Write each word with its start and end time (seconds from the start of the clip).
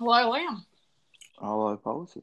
Hello, 0.00 0.32
Liam. 0.32 0.64
Hello, 1.38 1.76
Policy. 1.76 2.22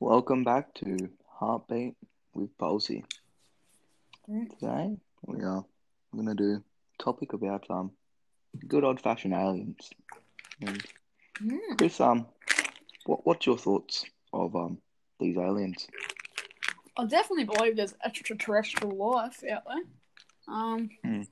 Welcome 0.00 0.44
back 0.44 0.74
to 0.74 1.08
Heartbeat 1.40 1.94
with. 2.34 2.50
Mm. 2.58 4.50
Today 4.58 4.96
we 5.24 5.42
are 5.44 5.64
going 6.12 6.26
to 6.26 6.34
do 6.34 6.62
topic 6.98 7.32
about 7.32 7.64
um 7.70 7.92
good 8.68 8.84
old 8.84 9.00
fashioned 9.00 9.32
aliens. 9.32 9.88
And 10.60 10.84
Mm. 11.42 11.78
Chris, 11.78 11.98
um, 12.02 12.26
what 13.06 13.24
what's 13.24 13.46
your 13.46 13.56
thoughts 13.56 14.04
of 14.34 14.54
um 14.54 14.76
these 15.18 15.38
aliens? 15.38 15.86
I 16.98 17.06
definitely 17.06 17.44
believe 17.44 17.76
there's 17.76 17.94
extraterrestrial 18.04 18.94
life 18.94 19.42
out 19.50 19.64
there. 19.64 19.84
Um, 20.48 20.90
Mm. 21.02 21.26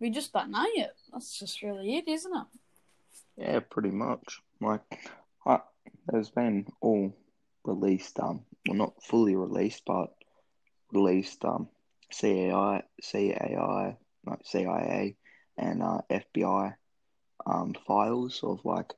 we 0.00 0.10
just 0.10 0.32
don't 0.32 0.50
know 0.50 0.66
yet. 0.74 0.96
That's 1.12 1.38
just 1.38 1.62
really 1.62 1.96
it, 1.96 2.08
isn't 2.08 2.36
it? 2.36 2.46
Yeah, 3.40 3.60
pretty 3.60 3.90
much. 3.90 4.40
Like, 4.60 4.82
I, 5.46 5.60
there's 6.06 6.30
been 6.30 6.66
all 6.80 7.16
released 7.64 8.18
um 8.20 8.42
well 8.66 8.76
not 8.76 9.02
fully 9.02 9.36
released 9.36 9.82
but 9.86 10.14
released 10.92 11.44
um 11.44 11.68
CAI 12.10 12.82
CAI 13.02 13.96
no 14.24 14.36
CIA 14.44 15.16
and 15.58 15.82
uh, 15.82 16.00
FBI 16.10 16.74
um 17.46 17.74
files 17.86 18.40
of 18.42 18.64
like 18.64 18.92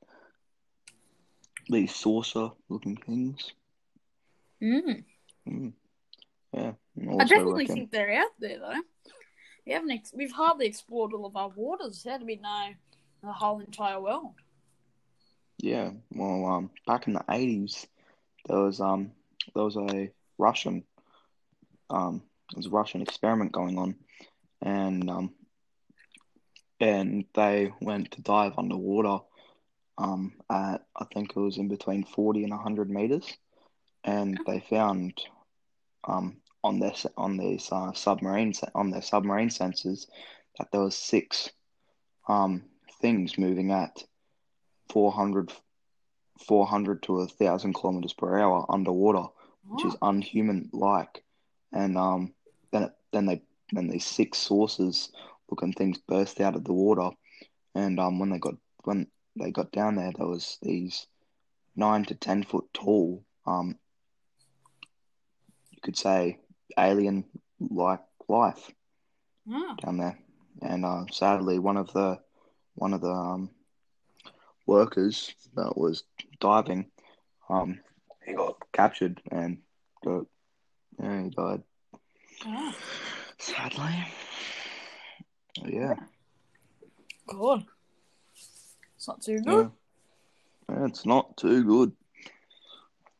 these 1.69 1.95
saucer 1.95 2.51
looking 2.69 2.97
things. 2.97 3.53
Mm. 4.62 5.05
Mm. 5.48 5.73
Yeah. 6.53 6.73
I 7.19 7.25
definitely 7.25 7.62
reckon- 7.62 7.75
think 7.77 7.91
they're 7.91 8.12
out 8.15 8.31
there, 8.39 8.59
though. 8.59 8.83
We 9.67 9.73
haven't. 9.73 9.91
Ex- 9.93 10.12
we've 10.15 10.33
hardly 10.33 10.67
explored 10.67 11.12
all 11.12 11.25
of 11.27 11.37
our 11.37 11.48
waters. 11.48 12.05
How 12.05 12.19
do 12.19 12.27
we 12.27 12.37
know 12.37 12.70
the 13.23 13.33
whole 13.33 13.61
entire 13.61 14.01
world? 14.01 14.35
Yeah, 15.59 15.91
well, 16.11 16.47
um, 16.47 16.71
back 16.87 17.07
in 17.07 17.12
the 17.12 17.25
eighties, 17.31 17.87
there 18.48 18.59
was 18.59 18.81
um, 18.81 19.12
there 19.55 19.65
was 19.65 19.77
a 19.77 20.11
Russian, 20.39 20.83
um, 21.89 22.23
was 22.56 22.67
a 22.67 22.70
Russian 22.70 23.03
experiment 23.03 23.53
going 23.53 23.78
on, 23.78 23.95
and 24.61 25.09
um, 25.09 25.34
and 26.81 27.25
they 27.34 27.73
went 27.81 28.11
to 28.12 28.23
dive 28.23 28.55
underwater, 28.59 29.25
um, 29.98 30.33
at 30.50 30.84
I 30.97 31.05
think 31.15 31.31
it 31.31 31.41
was 31.41 31.59
in 31.59 31.69
between 31.69 32.05
forty 32.05 32.43
and 32.43 32.53
hundred 32.53 32.91
meters, 32.91 33.33
and 34.03 34.41
they 34.47 34.59
found, 34.59 35.23
um, 36.09 36.39
on 36.65 36.81
their 36.81 36.95
on 37.17 37.37
these 37.37 37.69
uh, 37.70 37.93
submarine 37.93 38.53
on 38.75 38.91
their 38.91 39.03
submarine 39.03 39.48
sensors 39.50 40.06
that 40.59 40.73
there 40.73 40.81
was 40.83 40.97
six, 40.97 41.50
um, 42.28 42.65
things 43.03 43.36
moving 43.36 43.72
at 43.72 44.05
400 44.89 45.53
400 46.47 47.03
to 47.03 47.20
a 47.20 47.28
thousand 47.28 47.75
kilometers 47.75 48.14
per 48.14 48.39
hour 48.39 48.64
underwater, 48.69 49.27
which 49.69 49.84
is 49.84 49.97
unhuman 50.03 50.70
like. 50.72 51.22
And 51.72 51.97
um, 51.97 52.33
then 52.72 52.84
it, 52.84 52.92
then 53.12 53.27
they 53.27 53.42
then 53.72 53.89
these 53.89 54.06
six 54.06 54.39
sources 54.39 55.11
looking 55.50 55.72
things 55.72 55.98
burst 55.98 56.41
out 56.41 56.56
of 56.56 56.64
the 56.64 56.72
water, 56.72 57.11
and 57.75 58.00
um, 58.00 58.19
when 58.19 58.31
they 58.31 58.39
got 58.39 58.55
when 58.84 59.06
they 59.39 59.50
got 59.50 59.72
down 59.72 59.97
there, 59.97 60.12
there 60.16 60.27
was 60.27 60.59
these 60.62 61.06
nine 61.77 62.05
to 62.06 62.14
ten 62.14 62.42
foot 62.42 62.64
tall 62.72 63.25
um, 63.47 63.78
you 65.70 65.78
could 65.83 65.97
say 65.97 66.39
alien 66.78 67.25
like 67.61 68.00
life 68.28 68.70
oh. 69.50 69.77
down 69.83 69.98
there. 69.98 70.19
And 70.61 70.84
uh, 70.84 71.05
sadly, 71.11 71.59
one 71.59 71.77
of 71.77 71.92
the 71.92 72.20
one 72.75 72.92
of 72.95 73.01
the 73.01 73.11
um, 73.11 73.51
workers 74.67 75.34
that 75.55 75.77
was 75.77 76.05
diving, 76.41 76.87
um, 77.48 77.81
he 78.25 78.34
got 78.34 78.56
captured 78.73 79.20
and 79.31 79.59
got 80.05 80.27
yeah, 81.03 81.23
he 81.25 81.31
died. 81.31 81.62
oh. 82.47 82.75
Sadly, 83.38 83.93
yeah, 85.65 85.94
God, 87.27 87.65
it's 88.94 89.09
not 89.09 89.21
too 89.21 89.33
yeah. 89.44 89.50
good. 89.50 89.71
Yeah, 90.69 90.87
it's 90.87 91.04
not 91.04 91.37
too 91.37 91.65
good. 91.65 91.93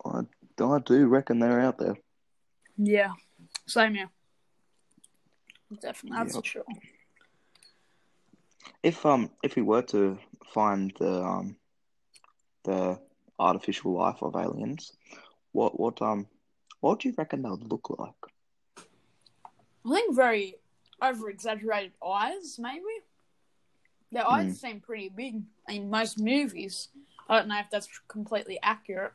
I, 0.05 0.21
I 0.61 0.79
do 0.85 1.07
reckon 1.07 1.41
they're 1.41 1.61
out 1.61 1.79
there. 1.79 1.97
Yeah, 2.77 3.11
same 3.67 3.95
here. 3.95 4.11
Definitely, 5.81 6.19
that's 6.19 6.35
Yep. 6.37 6.45
for 6.45 6.49
sure. 6.49 6.65
If 8.83 9.05
um 9.07 9.31
if 9.43 9.57
we 9.57 9.63
were 9.63 9.83
to 9.83 10.19
find 10.53 10.93
the 10.99 11.23
um 11.23 11.57
the 12.65 13.01
artificial 13.39 13.93
life 13.93 14.23
of 14.23 14.37
aliens, 14.37 14.93
what 15.53 15.79
what 15.79 16.01
um 16.03 16.27
what 16.81 17.01
do 17.01 17.09
you 17.09 17.15
reckon 17.17 17.43
they 17.43 17.51
would 17.51 17.71
look 17.71 17.91
like? 17.99 18.15
I 19.85 19.95
think 19.95 20.15
very 20.15 20.57
over 21.01 21.29
exaggerated 21.29 21.93
eyes, 22.07 22.59
maybe. 22.59 22.83
Their 24.13 24.27
eyes 24.27 24.53
Hmm. 24.53 24.53
seem 24.53 24.81
pretty 24.81 25.09
big 25.09 25.43
in 25.69 25.91
most 25.91 26.19
movies. 26.19 26.89
I 27.29 27.39
don't 27.39 27.49
know 27.49 27.59
if 27.59 27.71
that's 27.71 27.89
completely 28.09 28.59
accurate 28.63 29.13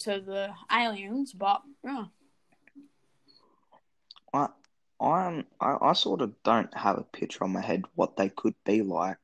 to 0.00 0.20
the 0.20 0.54
aliens, 0.72 1.32
but 1.32 1.62
yeah. 1.84 2.06
I 4.34 4.48
I'm 5.38 5.46
I, 5.82 5.90
I 5.90 5.92
sort 5.92 6.20
of 6.22 6.32
don't 6.42 6.72
have 6.74 6.98
a 6.98 7.02
picture 7.02 7.44
on 7.44 7.52
my 7.52 7.60
head 7.60 7.84
what 7.94 8.16
they 8.16 8.28
could 8.28 8.54
be 8.64 8.82
like 8.82 9.18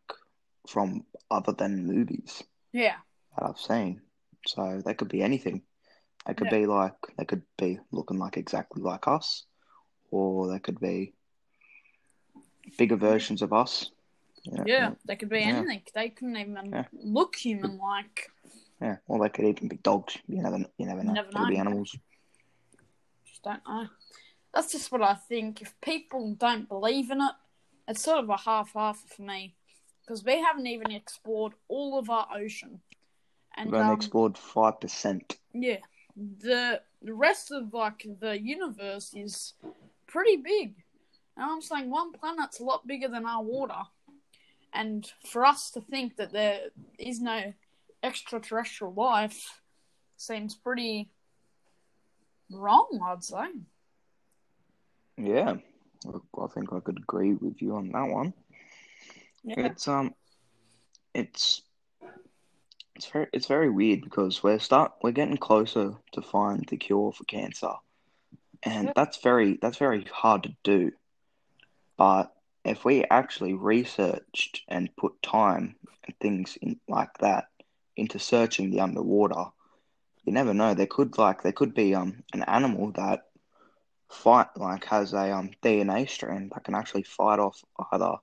from 0.69 1.05
other 1.31 1.53
than 1.53 1.87
movies 1.87 2.43
Yeah. 2.73 2.97
that 3.37 3.49
I've 3.49 3.59
seen. 3.59 4.01
So 4.47 4.83
they 4.85 4.95
could 4.95 5.09
be 5.09 5.23
anything. 5.23 5.63
They 6.27 6.35
could 6.35 6.49
Yeah. 6.51 6.61
be 6.61 6.67
like 6.67 6.95
they 7.19 7.25
could 7.25 7.43
be 7.59 7.79
looking 7.91 8.19
like 8.19 8.37
exactly 8.37 8.83
like 8.83 9.09
us, 9.09 9.45
or 10.11 10.49
they 10.51 10.59
could 10.59 10.81
be 10.81 11.15
bigger 12.79 12.97
versions 12.97 13.43
of 13.43 13.53
us. 13.53 13.91
Yeah, 14.45 14.65
Yeah, 14.67 14.91
they 15.07 15.17
could 15.17 15.31
be 15.31 15.41
Yeah. 15.41 15.59
anything. 15.59 15.83
They 15.95 16.11
couldn't 16.11 16.37
even 16.37 16.71
Yeah. 16.73 16.85
look 16.93 17.37
human 17.37 17.79
like. 17.79 18.31
yeah. 18.81 18.97
Or 19.07 19.23
they 19.23 19.31
could 19.31 19.45
even 19.47 19.69
be 19.69 19.77
dogs. 19.77 20.19
You 20.27 20.43
never 20.43 20.59
you 20.79 20.87
never 20.87 21.03
know. 21.03 21.13
Never 21.13 21.31
they 21.33 21.39
could 21.41 21.49
be 21.49 21.59
animals. 21.59 21.97
Just 23.27 23.43
don't 23.43 23.67
know. 23.67 23.89
That's 24.55 24.71
just 24.71 24.93
what 24.93 25.03
I 25.03 25.15
think. 25.15 25.61
If 25.61 25.75
people 25.81 26.35
don't 26.35 26.69
believe 26.69 27.11
in 27.11 27.21
it, 27.21 27.33
it's 27.89 28.03
sort 28.03 28.23
of 28.23 28.31
a 28.31 28.37
half 28.37 28.73
half 28.73 29.03
for 29.15 29.23
me. 29.23 29.57
Because 30.01 30.25
we 30.25 30.41
haven't 30.41 30.67
even 30.67 30.93
explored 30.93 31.55
all 31.69 31.99
of 31.99 32.09
our 32.09 32.29
ocean. 32.35 32.81
And 33.57 33.71
We've 33.71 33.81
only 33.81 33.93
um, 33.93 33.97
explored 33.99 34.39
five 34.39 34.81
percent. 34.81 35.39
Yeah, 35.53 35.79
the 36.17 36.81
the 37.03 37.15
rest 37.15 37.51
of 37.51 37.73
like 37.73 38.07
the 38.21 38.41
universe 38.41 39.13
is 39.15 39.55
pretty 40.07 40.37
big. 40.37 40.75
And 41.37 41.51
I'm 41.51 41.61
saying 41.63 41.91
one 41.91 42.13
planet's 42.13 42.61
a 42.61 42.65
lot 42.65 42.87
bigger 42.87 43.09
than 43.09 43.27
our 43.27 43.43
water, 43.43 43.83
and 44.73 45.11
for 45.27 45.45
us 45.45 45.71
to 45.73 45.81
think 45.81 46.17
that 46.17 46.33
there 46.33 46.61
is 46.99 47.21
no 47.21 47.53
extraterrestrial 48.03 48.93
life 48.93 49.61
seems 50.17 50.55
pretty 50.55 51.11
wrong. 52.51 53.01
I'd 53.05 53.25
say. 53.25 53.47
Yeah, 55.17 55.57
I 56.07 56.47
think 56.55 56.73
I 56.73 56.81
could 56.81 56.99
agree 56.99 57.35
with 57.35 57.61
you 57.63 57.77
on 57.77 57.91
that 57.93 58.09
one. 58.11 58.35
Yeah, 59.45 59.57
It's 59.65 59.89
um, 59.89 60.15
it's 61.15 61.63
it's 62.97 63.07
very 63.07 63.27
it's 63.33 63.47
very 63.47 63.71
weird 63.71 64.03
because 64.03 64.43
we're 64.43 64.59
start 64.59 64.93
we're 65.03 65.13
getting 65.13 65.37
closer 65.37 65.95
to 66.13 66.23
find 66.23 66.65
the 66.69 66.77
cure 66.77 67.13
for 67.13 67.25
cancer, 67.25 67.73
and 68.63 68.87
Yeah. 68.87 68.95
that's 68.95 69.19
very 69.23 69.59
that's 69.61 69.79
very 69.79 70.05
hard 70.13 70.43
to 70.45 70.55
do. 70.63 70.93
But 71.97 72.33
if 72.65 72.85
we 72.85 73.05
actually 73.11 73.53
researched 73.55 74.63
and 74.69 74.95
put 74.97 75.23
time 75.23 75.77
and 76.05 76.15
things 76.21 76.57
in 76.61 76.81
like 76.89 77.19
that 77.19 77.47
into 77.97 78.19
searching 78.19 78.71
the 78.71 78.81
underwater, 78.81 79.47
you 80.25 80.33
never 80.33 80.55
know. 80.55 80.75
There 80.75 80.87
could 80.87 81.19
like 81.19 81.43
there 81.43 81.53
could 81.53 81.75
be 81.75 81.95
um 81.95 82.25
an 82.33 82.43
animal 82.45 82.93
that 82.93 83.25
fight 84.15 84.49
like 84.57 84.85
has 84.87 85.13
a 85.13 85.33
um 85.33 85.51
DNA 85.63 86.09
strand 86.09 86.53
that 86.55 86.65
can 86.65 86.75
actually 86.75 87.03
fight 87.03 87.39
off 87.39 87.63
either 87.93 88.15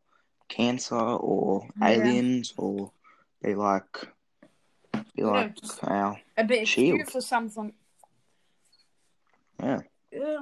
cancer 0.49 0.95
or 0.95 1.67
Yeah. 1.81 1.89
aliens 1.89 2.53
or 2.57 2.91
be 3.43 3.55
like 3.55 4.07
be 5.15 5.23
like 5.23 5.55
our 5.83 6.19
a 6.37 6.43
bit 6.43 6.67
Shield. 6.67 7.09
for 7.09 7.21
something. 7.21 7.73
yeah 9.59 9.79
Yeah. 10.11 10.39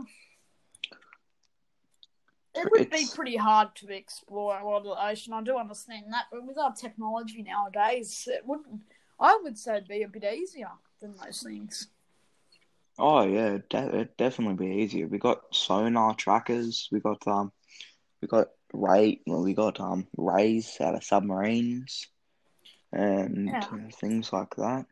It 2.56 2.68
would 2.72 2.90
be 2.90 3.06
pretty 3.14 3.38
hard 3.38 3.76
to 3.76 3.94
explore 3.94 4.60
a 4.60 4.66
lot 4.66 4.78
of 4.80 4.84
the 4.84 5.06
ocean. 5.08 5.34
I 5.34 5.44
do 5.44 5.56
understand 5.58 6.06
that, 6.12 6.26
but 6.32 6.46
with 6.46 6.58
our 6.58 6.74
technology 6.74 7.44
nowadays, 7.44 8.28
it 8.30 8.46
wouldn't. 8.46 8.82
I 9.20 9.40
would 9.44 9.58
say 9.58 9.78
it'd 9.78 9.88
be 9.88 10.02
a 10.02 10.08
bit 10.08 10.24
easier 10.26 10.72
than 11.00 11.16
those 11.16 11.42
things. 11.44 11.88
Oh 13.00 13.24
yeah 13.24 13.58
de- 13.70 13.88
it'd 13.88 14.18
definitely 14.18 14.68
be 14.68 14.82
easier. 14.84 15.08
We 15.08 15.18
got 15.18 15.42
sonar 15.54 16.16
trackers. 16.16 16.88
We 16.92 17.00
got 17.00 17.26
um 17.28 17.52
we 18.22 18.28
got 18.28 18.48
ray 18.74 19.22
well, 19.26 19.44
we 19.44 19.54
got 19.54 19.80
um 19.80 20.08
rays 20.18 20.78
out 20.82 20.96
of 20.96 21.04
submarines. 21.04 22.08
and 22.92 23.50
Yeah. 23.50 23.68
things 24.02 24.34
like 24.34 24.56
that. 24.56 24.86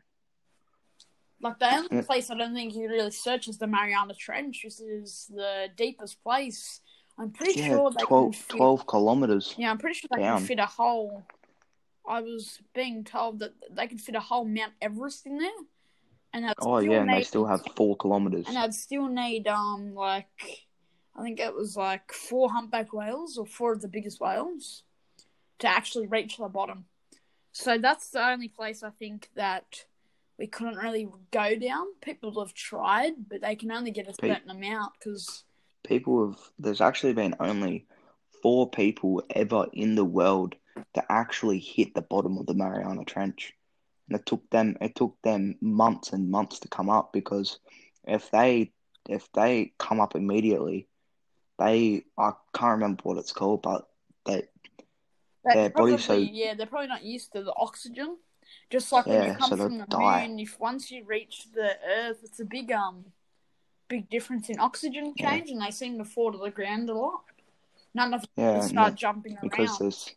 Like 1.40 1.58
the 1.58 1.74
only 1.74 1.88
Yeah. 1.90 2.02
place 2.02 2.30
I 2.30 2.36
don't 2.36 2.54
think 2.54 2.74
you 2.74 2.88
really 2.88 3.10
search 3.10 3.48
is 3.48 3.58
the 3.58 3.66
Mariana 3.66 4.14
Trench, 4.14 4.62
which 4.64 4.80
is 4.80 5.30
the 5.34 5.68
deepest 5.76 6.22
place. 6.22 6.80
I'm 7.18 7.32
pretty 7.32 7.58
Yeah, 7.60 7.68
sure 7.70 7.90
they 7.90 8.04
12, 8.04 8.32
can 8.32 8.40
fit. 8.40 8.56
12 8.56 8.86
kilometers. 8.86 9.54
Yeah, 9.58 9.70
I'm 9.72 9.78
pretty 9.78 9.98
sure 9.98 10.08
they 10.12 10.18
down. 10.22 10.38
can 10.38 10.46
fit 10.46 10.58
a 10.60 10.66
whole. 10.66 11.24
I 12.06 12.20
was 12.22 12.60
being 12.74 13.02
told 13.04 13.40
that 13.40 13.54
they 13.70 13.88
could 13.88 14.00
fit 14.00 14.14
a 14.14 14.20
whole 14.20 14.44
Mount 14.44 14.72
Everest 14.80 15.26
in 15.26 15.38
there, 15.38 15.50
and 16.32 16.44
they'd 16.44 16.54
Oh 16.58 16.78
yeah, 16.78 17.00
and 17.00 17.10
they 17.10 17.22
still 17.22 17.46
have 17.46 17.62
four 17.76 17.96
kilometers. 17.96 18.46
and 18.48 18.58
I'd 18.58 18.74
still 18.74 19.08
need 19.08 19.46
um 19.48 19.94
like 19.94 20.26
I 21.16 21.22
think 21.22 21.40
it 21.40 21.54
was 21.54 21.76
like 21.76 22.12
four 22.12 22.50
humpback 22.50 22.92
whales 22.92 23.38
or 23.38 23.46
four 23.46 23.72
of 23.72 23.80
the 23.80 23.88
biggest 23.88 24.20
whales 24.20 24.84
to 25.58 25.66
actually 25.68 26.06
reach 26.06 26.36
the 26.36 26.48
bottom. 26.48 26.84
So 27.52 27.78
that's 27.78 28.10
the 28.10 28.24
only 28.24 28.48
place 28.48 28.82
I 28.84 28.90
think 28.90 29.30
that 29.34 29.84
we 30.38 30.46
couldn't 30.46 30.76
really 30.76 31.08
go 31.32 31.56
down. 31.56 31.86
People 32.00 32.38
have 32.38 32.54
tried, 32.54 33.14
but 33.28 33.40
they 33.40 33.56
can 33.56 33.72
only 33.72 33.90
get 33.90 34.06
a 34.08 34.12
Pe- 34.12 34.28
certain 34.34 34.50
amount 34.50 34.92
because 34.98 35.42
People 35.82 36.28
have. 36.28 36.38
There's 36.58 36.80
actually 36.80 37.14
been 37.14 37.34
only 37.40 37.86
four 38.42 38.70
people 38.70 39.22
ever 39.30 39.66
in 39.72 39.96
the 39.96 40.04
world 40.04 40.54
to 40.94 41.02
actually 41.10 41.58
hit 41.58 41.94
the 41.94 42.02
bottom 42.02 42.38
of 42.38 42.46
the 42.46 42.54
Mariana 42.54 43.04
Trench, 43.04 43.54
and 44.08 44.18
it 44.18 44.26
took 44.26 44.48
them. 44.50 44.76
It 44.80 44.94
took 44.94 45.16
them 45.22 45.56
months 45.60 46.12
and 46.12 46.30
months 46.30 46.58
to 46.60 46.68
come 46.68 46.90
up 46.90 47.12
because 47.12 47.58
if 48.04 48.30
they 48.30 48.72
if 49.08 49.30
they 49.32 49.72
come 49.78 50.00
up 50.00 50.14
immediately, 50.16 50.88
they 51.58 52.04
I 52.18 52.32
can't 52.54 52.72
remember 52.80 53.02
what 53.04 53.18
it's 53.18 53.32
called, 53.32 53.62
but 53.62 53.88
they 54.26 54.42
They 55.44 55.54
Their 55.54 55.70
probably, 55.70 55.92
body's 55.92 56.04
so- 56.04 56.14
yeah, 56.16 56.54
they're 56.54 56.66
probably 56.66 56.88
not 56.88 57.04
used 57.04 57.32
to 57.32 57.42
the 57.42 57.54
oxygen. 57.56 58.18
Just 58.70 58.90
like 58.92 59.06
when 59.06 59.22
you 59.22 59.30
Yeah, 59.30 59.36
come 59.36 59.50
so 59.50 59.56
from 59.56 59.78
the 59.78 59.86
die. 59.88 60.26
moon, 60.26 60.38
if 60.38 60.58
once 60.58 60.90
you 60.90 61.04
reach 61.04 61.46
the 61.54 61.76
Earth, 61.86 62.18
it's 62.22 62.40
a 62.40 62.44
big 62.44 62.72
um, 62.72 63.04
big 63.88 64.08
difference 64.10 64.48
in 64.48 64.58
oxygen 64.58 65.14
Yeah. 65.16 65.30
change, 65.30 65.50
and 65.50 65.60
they 65.62 65.70
seem 65.70 65.98
to 65.98 66.04
fall 66.04 66.32
to 66.32 66.38
the 66.38 66.50
ground 66.50 66.88
a 66.90 66.94
lot. 66.94 67.24
None 67.94 68.14
of 68.14 68.22
them 68.22 68.28
yeah 68.44 68.60
start 68.60 68.94
jumping 68.94 69.36
because 69.42 69.70
around. 69.70 69.80
there's 69.80 70.14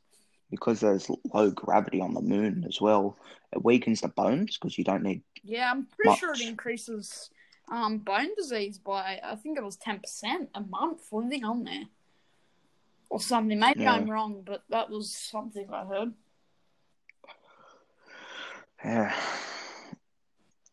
because 0.51 0.81
there's 0.81 1.09
low 1.33 1.49
gravity 1.49 2.01
on 2.01 2.13
the 2.13 2.21
moon 2.21 2.65
as 2.67 2.79
well. 2.79 3.17
It 3.53 3.63
weakens 3.63 4.01
the 4.01 4.09
bones 4.09 4.57
because 4.57 4.77
you 4.77 4.83
don't 4.83 5.03
need 5.03 5.23
Yeah, 5.43 5.71
I'm 5.71 5.87
pretty 5.87 6.15
sure 6.17 6.33
it 6.33 6.41
increases 6.41 7.29
um 7.71 7.99
bone 7.99 8.35
disease 8.35 8.77
by 8.77 9.19
I 9.23 9.35
think 9.35 9.57
it 9.57 9.63
was 9.63 9.77
ten 9.77 9.99
percent 9.99 10.49
a 10.53 10.61
month. 10.61 11.03
One 11.09 11.29
thing 11.29 11.45
on 11.45 11.63
there, 11.63 11.85
or 13.09 13.19
something. 13.19 13.57
Maybe 13.57 13.83
Yeah. 13.83 13.93
I'm 13.93 14.09
wrong, 14.09 14.43
but 14.45 14.63
that 14.69 14.89
was 14.89 15.15
something 15.15 15.67
I 15.71 15.85
heard. 15.85 16.13
Yeah. 18.83 19.15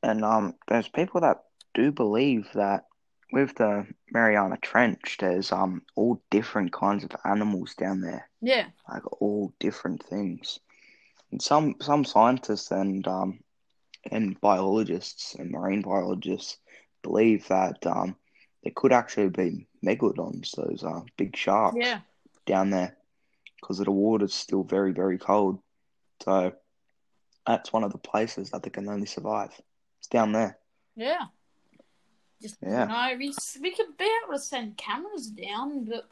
And 0.03 0.25
um, 0.25 0.55
there's 0.69 0.89
people 0.89 1.21
that 1.23 1.45
do 1.75 1.93
believe 1.93 2.49
that 2.55 2.87
with 3.33 3.55
the 3.57 3.87
Mariana 4.11 4.57
Trench, 4.63 5.17
there's 5.21 5.53
um 5.53 5.83
all 5.97 6.23
different 6.31 6.73
kinds 6.73 7.05
of 7.05 7.11
animals 7.25 7.75
down 7.75 8.01
there, 8.01 8.29
Yeah, 8.41 8.67
like 8.89 9.03
all 9.21 9.53
different 9.59 10.03
things. 10.03 10.61
And 11.31 11.43
some 11.43 11.77
some 11.81 12.05
scientists 12.05 12.71
and 12.71 13.07
um 13.07 13.41
and 14.11 14.41
biologists 14.41 15.35
and 15.35 15.51
marine 15.51 15.83
biologists 15.83 16.59
believe 17.03 17.47
that 17.49 17.87
um 17.87 18.17
there 18.63 18.73
could 18.75 18.93
actually 18.93 19.29
be 19.29 19.67
megalodons, 19.85 20.51
those 20.57 20.83
uh, 20.85 21.01
big 21.17 21.37
sharks 21.37 21.77
yeah, 21.79 22.01
down 22.47 22.71
there, 22.71 22.97
because 23.61 23.79
the 23.79 23.91
water's 23.91 24.35
still 24.35 24.65
very 24.65 24.93
very 24.93 25.19
cold. 25.19 25.61
So 26.23 26.53
that's 27.47 27.73
one 27.73 27.85
of 27.85 27.93
the 27.93 27.99
places 27.99 28.51
that 28.51 28.63
they 28.63 28.71
can 28.71 28.89
only 28.89 29.07
survive. 29.07 29.53
It's 30.01 30.09
down 30.09 30.33
there. 30.33 30.59
yeah. 30.97 31.27
Just 32.41 32.57
Yeah. 32.63 32.85
know, 32.87 33.17
we 33.19 33.35
we 33.61 33.71
could 33.73 33.97
be 33.97 34.11
able 34.25 34.35
to 34.35 34.39
send 34.39 34.77
cameras 34.77 35.27
down, 35.29 35.85
but 35.85 36.09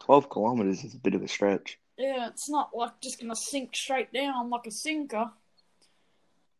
12 0.00 0.28
kilometers 0.30 0.84
is 0.84 0.94
a 0.94 0.98
bit 0.98 1.14
of 1.14 1.22
a 1.22 1.28
stretch. 1.28 1.78
yeah, 1.98 2.28
it's 2.28 2.48
not 2.48 2.74
like 2.74 3.00
just 3.00 3.20
gonna 3.20 3.36
sink 3.36 3.74
straight 3.76 4.12
down 4.12 4.50
like 4.50 4.66
a 4.66 4.70
sinker. 4.70 5.30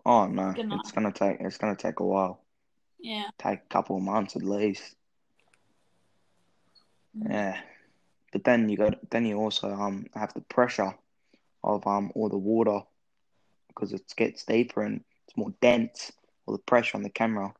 Oh 0.06 0.26
no, 0.26 0.52
night. 0.52 0.68
it's 0.72 0.92
gonna 0.92 1.12
take 1.12 1.40
it's 1.40 1.56
gonna 1.58 1.76
take 1.76 2.00
a 2.00 2.04
while. 2.04 2.40
Yeah, 2.98 3.28
Take 3.38 3.60
a 3.60 3.68
couple 3.68 3.96
of 3.96 4.02
months 4.02 4.36
at 4.36 4.42
least. 4.42 4.94
Mm. 7.16 7.30
Yeah. 7.30 7.60
But 8.32 8.44
then 8.44 8.68
you 8.68 8.76
got 8.76 9.10
then 9.10 9.24
you 9.24 9.38
also 9.38 9.68
um 9.72 10.06
have 10.14 10.34
the 10.34 10.40
pressure 10.42 10.94
of 11.62 11.86
um 11.86 12.12
all 12.14 12.28
the 12.28 12.36
water 12.38 12.80
because 13.68 13.92
it 13.92 14.02
gets 14.16 14.44
deeper 14.44 14.82
and 14.82 15.04
it's 15.26 15.36
more 15.36 15.54
dense. 15.60 16.12
Or 16.46 16.54
the 16.56 16.62
pressure 16.62 16.98
on 16.98 17.02
the 17.02 17.08
camera 17.10 17.54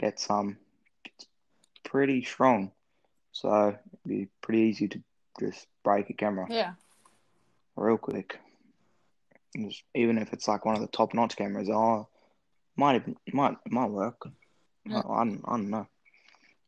gets 0.00 0.28
um 0.30 0.56
gets 1.04 1.26
pretty 1.84 2.24
strong. 2.24 2.72
So 3.32 3.68
it'd 3.68 3.78
be 4.06 4.28
pretty 4.40 4.62
easy 4.62 4.88
to 4.88 5.00
just 5.38 5.66
break 5.84 6.10
a 6.10 6.14
camera. 6.14 6.46
yeah, 6.50 6.72
real 7.76 7.98
quick. 7.98 8.38
Just- 9.56 9.82
even 9.94 10.18
if 10.18 10.32
it's 10.32 10.48
like 10.48 10.64
one 10.64 10.74
of 10.76 10.80
the 10.80 10.88
top 10.88 11.14
notch 11.14 11.36
cameras, 11.36 11.68
oh, 11.70 12.08
might 12.76 12.96
even 12.96 13.16
might 13.32 13.56
might 13.68 13.90
work. 13.90 14.28
Yeah. 14.86 15.02
I, 15.08 15.12
I, 15.20 15.24
don't, 15.24 15.44
I 15.46 15.50
don't 15.56 15.70
know. 15.70 15.86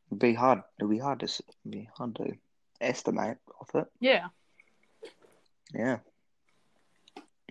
It'd 0.08 0.18
be 0.18 0.34
hard. 0.34 0.62
It'd 0.78 0.90
be 0.90 0.98
hard 0.98 1.20
to 1.20 1.42
be 1.68 1.88
hard 1.96 2.14
to 2.16 2.32
estimate 2.80 3.38
off 3.60 3.74
it. 3.74 3.86
yeah, 4.00 4.26
Yeah. 5.72 5.98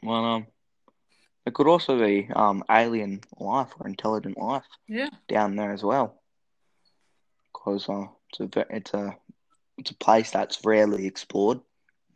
Well, 0.04 0.26
um, 0.26 0.48
it 1.46 1.54
could 1.54 1.68
also 1.68 1.98
be 2.00 2.30
um 2.36 2.64
alien 2.70 3.22
life 3.40 3.70
or 3.80 3.88
intelligent 3.88 4.38
life 4.38 4.66
yeah, 4.88 5.10
down 5.28 5.56
there 5.56 5.72
as 5.74 5.84
well. 5.84 6.22
Because 7.54 7.90
uh, 7.90 8.06
it's 8.40 8.56
a 8.58 8.66
it's 8.76 8.94
a 8.94 9.18
it's 9.78 9.92
a 9.92 9.96
place 9.96 10.32
that's 10.32 10.64
rarely 10.66 11.06
explored, 11.08 11.60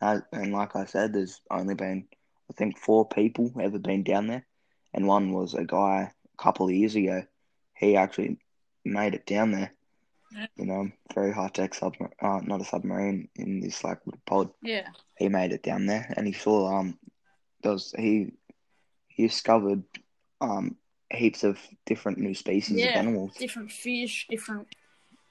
uh, 0.01 0.19
and 0.31 0.53
like 0.53 0.75
I 0.75 0.85
said, 0.85 1.13
there's 1.13 1.41
only 1.49 1.75
been 1.75 2.07
I 2.49 2.53
think 2.53 2.77
four 2.77 3.07
people 3.07 3.51
ever 3.59 3.79
been 3.79 4.03
down 4.03 4.27
there, 4.27 4.45
and 4.93 5.07
one 5.07 5.33
was 5.33 5.53
a 5.53 5.63
guy 5.65 6.11
a 6.39 6.43
couple 6.43 6.67
of 6.67 6.73
years 6.73 6.95
ago. 6.95 7.23
He 7.75 7.95
actually 7.97 8.37
made 8.83 9.15
it 9.15 9.25
down 9.25 9.51
there. 9.51 9.73
Yeah. 10.31 10.47
You 10.57 10.65
know, 10.65 10.89
very 11.13 11.31
high 11.33 11.49
tech 11.49 11.73
submarine, 11.73 12.13
uh, 12.21 12.41
not 12.43 12.61
a 12.61 12.65
submarine 12.65 13.29
in 13.35 13.61
this 13.61 13.83
like 13.83 13.99
little 14.05 14.21
pod. 14.25 14.49
yeah, 14.61 14.87
He 15.17 15.29
made 15.29 15.51
it 15.53 15.63
down 15.63 15.85
there, 15.85 16.13
and 16.17 16.27
he 16.27 16.33
saw 16.33 16.77
um, 16.79 16.97
there 17.61 17.71
was 17.71 17.93
he 17.97 18.31
he 19.15 19.25
discovered 19.25 19.83
um 20.41 20.75
heaps 21.11 21.43
of 21.43 21.57
different 21.85 22.17
new 22.17 22.33
species 22.35 22.77
Yeah, 22.77 22.89
of 22.89 22.95
animals. 22.97 23.33
different 23.37 23.71
fish, 23.71 24.27
different. 24.29 24.67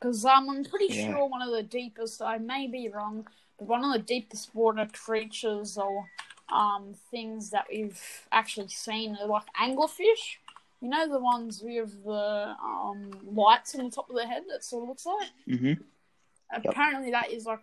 Because 0.00 0.25
um, 0.25 0.49
I'm 0.49 0.64
pretty 0.64 0.93
Yeah. 0.93 1.07
sure 1.12 1.26
one 1.26 1.43
of 1.43 1.50
the 1.53 1.62
deepest. 1.62 2.23
I 2.23 2.38
may 2.38 2.67
be 2.67 2.88
wrong, 2.88 3.26
but 3.59 3.69
one 3.69 3.85
of 3.85 3.93
the 3.93 3.99
deepest 3.99 4.55
water 4.55 4.88
creatures 4.93 5.76
or 5.79 6.09
um 6.53 6.95
things 7.11 7.50
that 7.50 7.67
we've 7.71 8.00
actually 8.31 8.69
seen 8.69 9.17
are 9.21 9.26
like 9.26 9.47
anglerfish. 9.61 10.37
You 10.81 10.91
know 10.91 11.09
the 11.09 11.19
ones 11.19 11.62
with 11.62 12.05
the 12.05 12.55
um 12.62 13.11
lights 13.25 13.75
on 13.75 13.85
the 13.85 13.91
top 13.91 14.09
of 14.11 14.17
their 14.17 14.26
head. 14.26 14.45
That 14.49 14.64
sort 14.64 14.83
of 14.85 14.88
looks 14.88 15.07
like. 15.07 15.29
Mm-hmm. 15.49 15.83
Apparently, 16.53 17.11
that 17.11 17.31
is 17.33 17.47
like, 17.47 17.61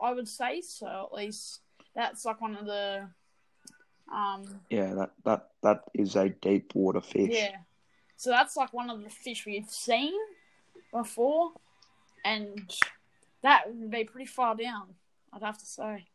I 0.00 0.12
would 0.12 0.28
say 0.28 0.60
so. 0.60 1.08
At 1.10 1.16
least 1.16 1.60
that's 1.94 2.24
like 2.24 2.40
one 2.40 2.56
of 2.56 2.66
the 2.66 3.08
um 4.12 4.60
Yeah, 4.70 4.94
that, 4.94 5.10
that 5.24 5.48
that 5.62 5.84
is 5.94 6.16
a 6.16 6.28
deep 6.28 6.74
water 6.74 7.00
fish. 7.00 7.30
Yeah. 7.32 7.56
So 8.16 8.30
that's 8.30 8.56
like 8.56 8.72
one 8.72 8.88
of 8.90 9.02
the 9.02 9.10
fish 9.10 9.44
we've 9.46 9.68
seen 9.68 10.14
before, 10.92 11.52
and 12.24 12.70
that 13.42 13.64
would 13.68 13.90
be 13.90 14.04
pretty 14.04 14.26
far 14.26 14.54
down. 14.56 14.94
I'd 15.32 15.42
have 15.42 15.58
to 15.58 15.66
say 15.66 16.06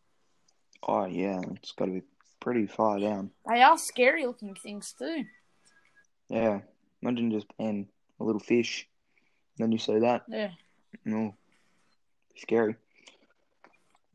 Oh 0.84 1.06
yeah, 1.06 1.42
it's 1.56 1.74
got 1.74 1.86
to 1.86 1.92
be 1.92 2.02
pretty 2.40 2.66
far 2.66 3.00
down. 3.00 3.30
they 3.48 3.62
are 3.62 3.78
scary 3.78 4.26
looking 4.26 4.56
things 4.56 4.94
too. 4.98 5.26
Yeah, 6.30 6.62
imagine 7.02 7.30
just 7.32 7.46
being 7.58 7.88
a 8.20 8.24
little 8.24 8.40
fish, 8.40 8.88
and 9.58 9.66
then 9.66 9.72
you 9.72 9.78
see 9.78 10.00
that. 10.00 10.24
Yeah, 10.28 10.52
No, 11.06 11.36
scary. 12.38 12.76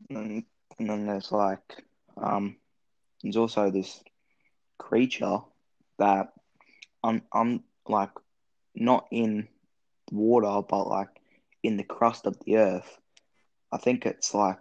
And, 0.09 0.43
and 0.79 0.89
then 0.89 1.05
there's 1.05 1.31
like, 1.31 1.83
um, 2.17 2.57
there's 3.23 3.37
also 3.37 3.69
this 3.69 4.03
creature 4.77 5.39
that 5.97 6.33
I'm, 7.03 7.23
I'm 7.33 7.63
like, 7.87 8.11
not 8.75 9.07
in 9.11 9.47
water, 10.11 10.61
but 10.67 10.85
like 10.87 11.09
in 11.63 11.77
the 11.77 11.83
crust 11.83 12.25
of 12.25 12.37
the 12.45 12.57
earth. 12.57 12.99
I 13.71 13.77
think 13.77 14.05
it's 14.05 14.33
like, 14.33 14.59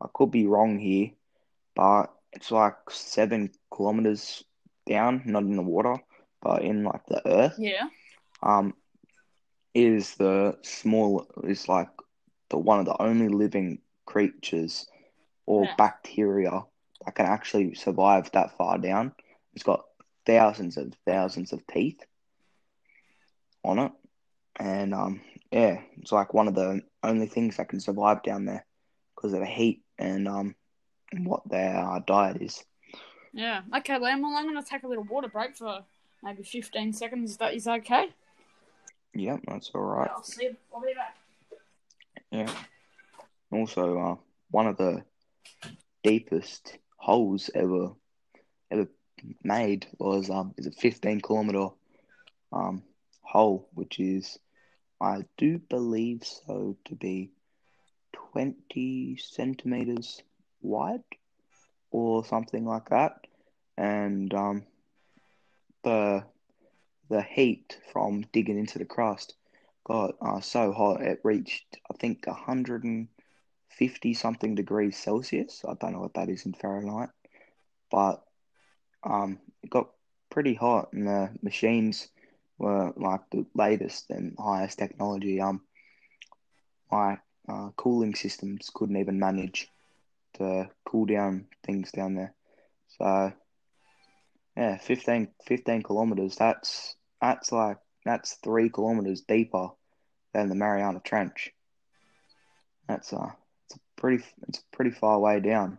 I 0.00 0.06
could 0.12 0.30
be 0.30 0.46
wrong 0.46 0.78
here, 0.78 1.10
but 1.74 2.06
it's 2.32 2.50
like 2.50 2.90
seven 2.90 3.50
kilometers 3.72 4.44
down, 4.86 5.22
not 5.26 5.42
in 5.44 5.56
the 5.56 5.62
water, 5.62 5.96
but 6.42 6.62
in 6.62 6.84
like 6.84 7.06
the 7.06 7.22
earth 7.26 7.58
yeah, 7.58 7.88
um, 8.42 8.74
is 9.74 10.16
the 10.16 10.56
small 10.62 11.26
is 11.44 11.68
like 11.68 11.88
the 12.50 12.58
one 12.58 12.80
of 12.80 12.86
the 12.86 13.00
only 13.02 13.28
living 13.28 13.78
creatures 14.06 14.86
or 15.46 15.66
Yeah. 15.66 15.76
bacteria 15.76 16.64
that 17.04 17.14
can 17.14 17.26
actually 17.26 17.74
survive 17.74 18.30
that 18.32 18.56
far 18.56 18.78
down. 18.78 19.12
It's 19.54 19.62
got 19.62 19.84
thousands 20.26 20.76
and 20.76 20.96
thousands 21.06 21.52
of 21.52 21.66
teeth 21.66 22.00
on 23.64 23.78
it, 23.78 23.92
and 24.58 24.94
um, 24.94 25.20
yeah, 25.50 25.80
it's 25.98 26.12
like 26.12 26.34
one 26.34 26.48
of 26.48 26.54
the 26.54 26.82
only 27.02 27.26
things 27.26 27.56
that 27.56 27.68
can 27.68 27.80
survive 27.80 28.22
down 28.22 28.44
there 28.44 28.64
because 29.14 29.32
of 29.32 29.40
the 29.40 29.46
heat 29.46 29.82
and 29.98 30.28
um, 30.28 30.54
what 31.18 31.48
their 31.48 31.78
uh, 31.78 32.00
diet 32.06 32.40
is. 32.40 32.64
Yeah. 33.32 33.62
Okay, 33.76 33.94
Liam. 33.94 34.22
Well, 34.22 34.34
I'm 34.36 34.48
going 34.48 34.62
to 34.62 34.68
take 34.68 34.82
a 34.82 34.88
little 34.88 35.04
water 35.04 35.28
break 35.28 35.56
for 35.56 35.84
maybe 36.22 36.42
15 36.42 36.92
seconds. 36.92 37.36
That 37.36 37.54
is 37.54 37.66
okay. 37.66 38.08
Yeah, 39.14 39.38
that's 39.46 39.70
all 39.74 39.82
right. 39.82 40.10
I'll 40.10 40.22
see 40.22 40.44
you. 40.44 40.56
I'll 40.74 40.80
be 40.80 40.94
back. 40.94 41.16
Yeah. 42.30 42.52
Also, 43.52 43.98
uh, 43.98 44.16
one 44.50 44.66
of 44.66 44.76
the 44.76 45.02
deepest 46.02 46.78
holes 47.00 47.50
ever 47.54 47.92
ever 48.70 48.86
made 49.44 49.86
was 49.98 50.30
um 50.30 50.54
is 50.58 50.66
a 50.66 50.72
15 50.72 51.20
kilometer 51.20 51.68
um 52.52 52.82
hole, 53.22 53.68
which 53.74 53.98
is 54.00 54.38
I 55.00 55.24
do 55.36 55.58
believe 55.58 56.24
so 56.24 56.76
to 56.86 56.94
be 56.96 57.30
20 58.12 59.16
centimeters 59.18 60.22
wide 60.62 61.04
or 61.90 62.24
something 62.24 62.64
like 62.66 62.88
that, 62.90 63.26
and 63.76 64.32
um 64.34 64.66
the 65.84 66.24
the 67.08 67.22
heat 67.22 67.78
from 67.92 68.22
digging 68.32 68.58
into 68.58 68.78
the 68.78 68.84
crust 68.84 69.34
got 69.84 70.14
uh, 70.20 70.40
so 70.40 70.72
hot 70.72 71.00
it 71.02 71.20
reached 71.24 71.76
I 71.90 71.94
think 71.98 72.26
150 73.70 74.14
something 74.14 74.54
degrees 74.54 74.96
Celsius. 74.96 75.64
I 75.66 75.74
don't 75.74 75.92
know 75.92 76.00
what 76.00 76.14
that 76.14 76.28
is 76.28 76.44
in 76.44 76.54
Fahrenheit, 76.54 77.10
but 77.90 78.22
um, 79.04 79.38
it 79.62 79.70
got 79.70 79.90
pretty 80.30 80.54
hot, 80.54 80.92
and 80.92 81.06
the 81.06 81.30
machines 81.42 82.08
were 82.58 82.92
like 82.96 83.20
the 83.30 83.46
latest 83.54 84.10
and 84.10 84.36
highest 84.38 84.78
technology. 84.78 85.40
Um, 85.40 85.62
my 86.90 87.18
uh, 87.48 87.70
cooling 87.76 88.14
systems 88.14 88.70
couldn't 88.74 88.96
even 88.96 89.18
manage 89.18 89.68
to 90.34 90.68
cool 90.84 91.06
down 91.06 91.46
things 91.64 91.92
down 91.92 92.14
there. 92.14 92.34
So 92.98 93.32
yeah, 94.56 94.78
15, 94.78 95.28
15 95.46 95.82
kilometers. 95.82 96.36
That's 96.36 96.96
that's 97.20 97.52
like 97.52 97.78
that's 98.04 98.34
three 98.42 98.68
kilometers 98.68 99.22
deeper 99.22 99.68
than 100.34 100.48
the 100.48 100.54
Mariana 100.54 101.00
Trench. 101.00 101.50
That's 102.88 103.12
uh, 103.12 103.30
pretty 104.00 104.24
it's 104.48 104.64
pretty 104.72 104.90
far 104.90 105.20
way 105.20 105.38
down 105.38 105.78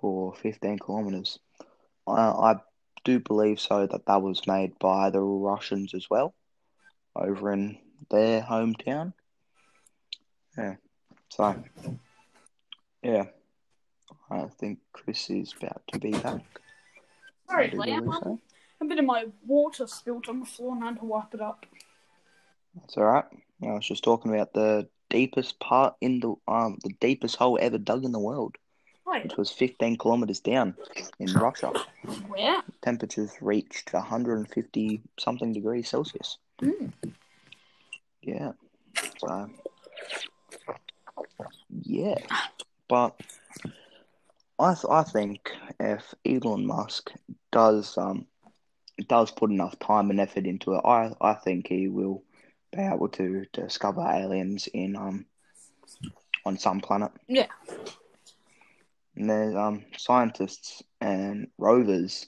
for 0.00 0.34
fifteen 0.34 0.78
kilometers. 0.78 1.38
I 2.06 2.12
I 2.12 2.56
do 3.04 3.20
believe 3.20 3.60
so 3.60 3.86
that 3.86 4.06
that 4.06 4.22
was 4.22 4.46
made 4.46 4.78
by 4.78 5.10
the 5.10 5.20
Russians 5.20 5.92
as 5.92 6.08
well, 6.08 6.34
over 7.14 7.52
in 7.52 7.78
their 8.10 8.40
hometown. 8.40 9.12
Yeah, 10.56 10.76
so 11.28 11.62
yeah, 13.02 13.24
I 14.30 14.44
think 14.58 14.78
Chris 14.92 15.28
is 15.28 15.54
about 15.60 15.82
to 15.88 15.98
be 15.98 16.12
back. 16.12 16.40
Sorry, 17.48 17.70
What 17.70 17.86
did 17.86 17.94
you 17.96 18.02
Liam. 18.02 18.38
A 18.80 18.84
bit 18.86 18.98
of 18.98 19.04
my 19.04 19.26
water 19.46 19.86
spilt 19.86 20.28
on 20.28 20.40
the 20.40 20.46
floor 20.46 20.74
and 20.74 20.84
I 20.84 20.88
had 20.88 20.98
to 20.98 21.04
wipe 21.04 21.32
it 21.32 21.40
up. 21.40 21.64
That's 22.74 22.96
all 22.96 23.04
right. 23.04 23.24
I 23.62 23.72
was 23.72 23.86
just 23.86 24.02
talking 24.02 24.34
about 24.34 24.52
the 24.52 24.88
deepest 25.14 25.60
part 25.60 25.94
in 26.00 26.18
the 26.18 26.34
um 26.48 26.78
the 26.82 26.92
deepest 27.00 27.36
hole 27.36 27.56
ever 27.60 27.78
dug 27.78 28.04
in 28.04 28.10
the 28.10 28.18
world, 28.18 28.56
which 29.22 29.36
was 29.36 29.50
15 29.50 29.96
kilometers 29.96 30.40
down 30.40 30.74
in 31.20 31.32
Russia. 31.34 31.72
where? 32.28 32.60
Temperatures 32.82 33.30
reached 33.40 33.92
150 33.92 35.00
something 35.20 35.52
degrees 35.52 35.88
Celsius. 35.88 36.38
Mm. 36.60 36.92
Yeah. 38.22 38.52
So 39.18 39.50
yeah, 41.82 42.18
but 42.88 43.14
I 44.58 44.74
th- 44.74 44.90
I 44.90 45.02
think 45.04 45.50
if 45.78 46.12
Elon 46.26 46.66
Musk 46.66 47.12
does 47.52 47.96
um 47.96 48.26
does 49.08 49.30
put 49.30 49.50
enough 49.50 49.78
time 49.78 50.10
and 50.10 50.20
effort 50.20 50.46
into 50.46 50.74
it, 50.74 50.82
I 50.84 51.12
I 51.20 51.34
think 51.34 51.68
he 51.68 51.86
will 51.86 52.24
be 52.74 52.82
able 52.82 53.08
to 53.08 53.44
discover 53.52 54.00
aliens 54.02 54.68
in 54.72 54.96
um 54.96 55.26
on 56.44 56.58
some 56.58 56.80
planet. 56.80 57.12
Yeah. 57.28 57.46
And 59.16 59.30
there's 59.30 59.54
um 59.54 59.84
scientists 59.96 60.82
and 61.00 61.48
rovers 61.58 62.26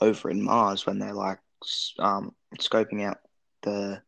over 0.00 0.30
in 0.30 0.42
Mars 0.44 0.86
when 0.86 0.98
they're 0.98 1.12
like 1.14 1.38
um 1.98 2.34
scoping 2.60 3.04
out 3.06 3.18
the 3.62 4.02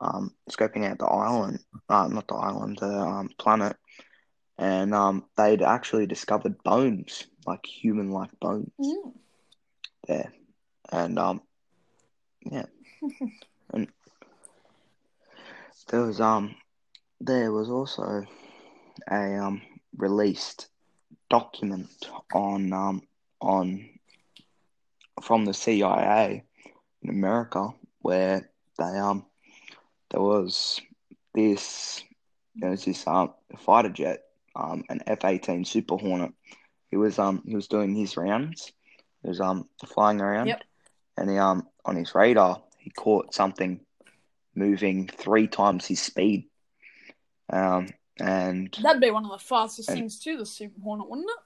um 0.00 0.34
scoping 0.50 0.84
out 0.84 0.98
the 0.98 1.06
island, 1.06 1.58
uh, 1.88 2.08
not 2.08 2.28
the 2.28 2.34
island, 2.34 2.78
the 2.80 2.86
um 2.98 3.30
planet, 3.38 3.76
and 4.58 4.94
um 4.94 5.24
they'd 5.36 5.62
actually 5.62 6.06
discovered 6.06 6.62
bones, 6.64 7.26
like 7.46 7.64
human-like 7.66 8.30
bones 8.40 8.70
Mm. 8.80 9.12
there, 10.08 10.32
and 10.92 11.18
um 11.18 11.42
yeah, 12.50 12.66
and 13.72 13.88
there 15.90 16.02
was 16.02 16.20
um 16.20 16.54
there 17.20 17.52
was 17.52 17.70
also 17.70 18.24
a 19.10 19.36
um 19.38 19.62
released 19.96 20.68
document 21.28 21.90
on 22.34 22.72
um 22.72 23.02
on 23.40 23.88
from 25.22 25.44
the 25.44 25.54
CIA 25.54 26.44
in 27.02 27.10
America 27.10 27.68
where 28.00 28.50
they 28.78 28.98
um 28.98 29.26
there 30.10 30.20
was 30.22 30.80
this 31.34 32.02
there 32.56 32.70
was 32.70 32.84
this 32.84 33.06
um 33.06 33.32
fighter 33.58 33.90
jet 33.90 34.20
um 34.56 34.84
an 34.88 35.00
F 35.06 35.24
eighteen 35.24 35.64
Super 35.64 35.96
Hornet. 35.96 36.32
He 36.90 36.96
was 36.96 37.18
um 37.18 37.42
he 37.46 37.54
was 37.54 37.68
doing 37.68 37.94
his 37.94 38.16
rounds. 38.16 38.72
He 39.22 39.28
was 39.28 39.40
um 39.40 39.68
flying 39.86 40.20
around 40.20 40.48
Yep. 40.48 40.62
and 41.18 41.30
he 41.30 41.38
um 41.38 41.66
on 41.84 41.96
his 41.96 42.14
radar 42.14 42.62
he 42.78 42.90
caught 42.90 43.34
something 43.34 43.80
moving 44.54 45.06
three 45.08 45.46
times 45.46 45.86
his 45.86 46.00
speed. 46.00 46.48
Um 47.52 47.88
and 48.18 48.76
That'd 48.82 49.00
be 49.00 49.10
one 49.10 49.24
of 49.24 49.30
the 49.30 49.38
fastest 49.38 49.88
And- 49.88 49.98
things 49.98 50.18
to 50.20 50.36
the 50.36 50.46
Super 50.46 50.80
Hornet, 50.82 51.08
wouldn't 51.08 51.30
it? 51.30 51.36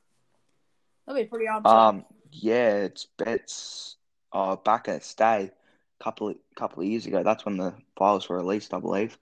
That'd 1.06 1.24
be 1.24 1.28
pretty 1.28 1.46
hard. 1.46 1.66
Um, 1.66 2.04
yeah, 2.32 2.76
it's 2.76 3.06
it's 3.20 3.96
uh 4.32 4.56
back 4.56 4.88
at 4.88 4.96
its 4.96 5.14
day, 5.14 5.50
couple 6.02 6.30
of, 6.30 6.36
couple 6.56 6.82
of 6.82 6.88
years 6.88 7.06
ago. 7.06 7.22
That's 7.22 7.44
when 7.44 7.56
the 7.58 7.74
files 7.96 8.28
were 8.28 8.36
released, 8.38 8.74
I 8.74 8.80
believe. 8.80 9.16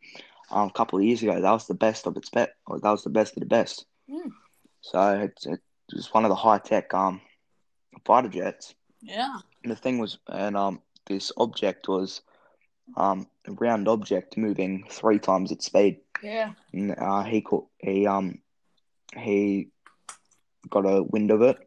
Um, 0.50 0.68
a 0.68 0.72
couple 0.72 0.98
of 0.98 1.04
years 1.04 1.22
ago, 1.22 1.40
that 1.40 1.50
was 1.50 1.66
the 1.66 1.74
best 1.74 2.06
of 2.06 2.16
its 2.16 2.30
bet. 2.30 2.54
Or 2.66 2.78
that 2.78 2.90
was 2.90 3.04
the 3.04 3.10
best 3.10 3.36
of 3.36 3.40
the 3.40 3.46
best. 3.46 3.84
Mm. 4.08 4.30
So 4.80 5.20
it's 5.20 5.46
it's 5.92 6.14
one 6.14 6.24
of 6.24 6.28
the 6.30 6.34
high 6.36 6.58
tech 6.58 6.94
um 6.94 7.20
fighter 8.04 8.28
jets. 8.28 8.74
yeah. 9.02 9.38
And 9.62 9.70
the 9.70 9.76
thing 9.76 9.98
was, 9.98 10.18
and 10.28 10.56
um, 10.56 10.80
this 11.06 11.30
object 11.36 11.86
was 11.88 12.22
um 12.96 13.26
round 13.48 13.88
object 13.88 14.36
moving 14.36 14.84
three 14.88 15.18
times 15.18 15.50
its 15.50 15.66
speed. 15.66 16.00
Yeah. 16.22 16.52
And 16.72 16.94
uh, 16.96 17.22
he 17.24 17.40
caught, 17.40 17.66
he 17.78 18.06
um 18.06 18.38
he 19.16 19.68
got 20.70 20.86
a 20.86 21.02
wind 21.02 21.30
of 21.30 21.42
it, 21.42 21.58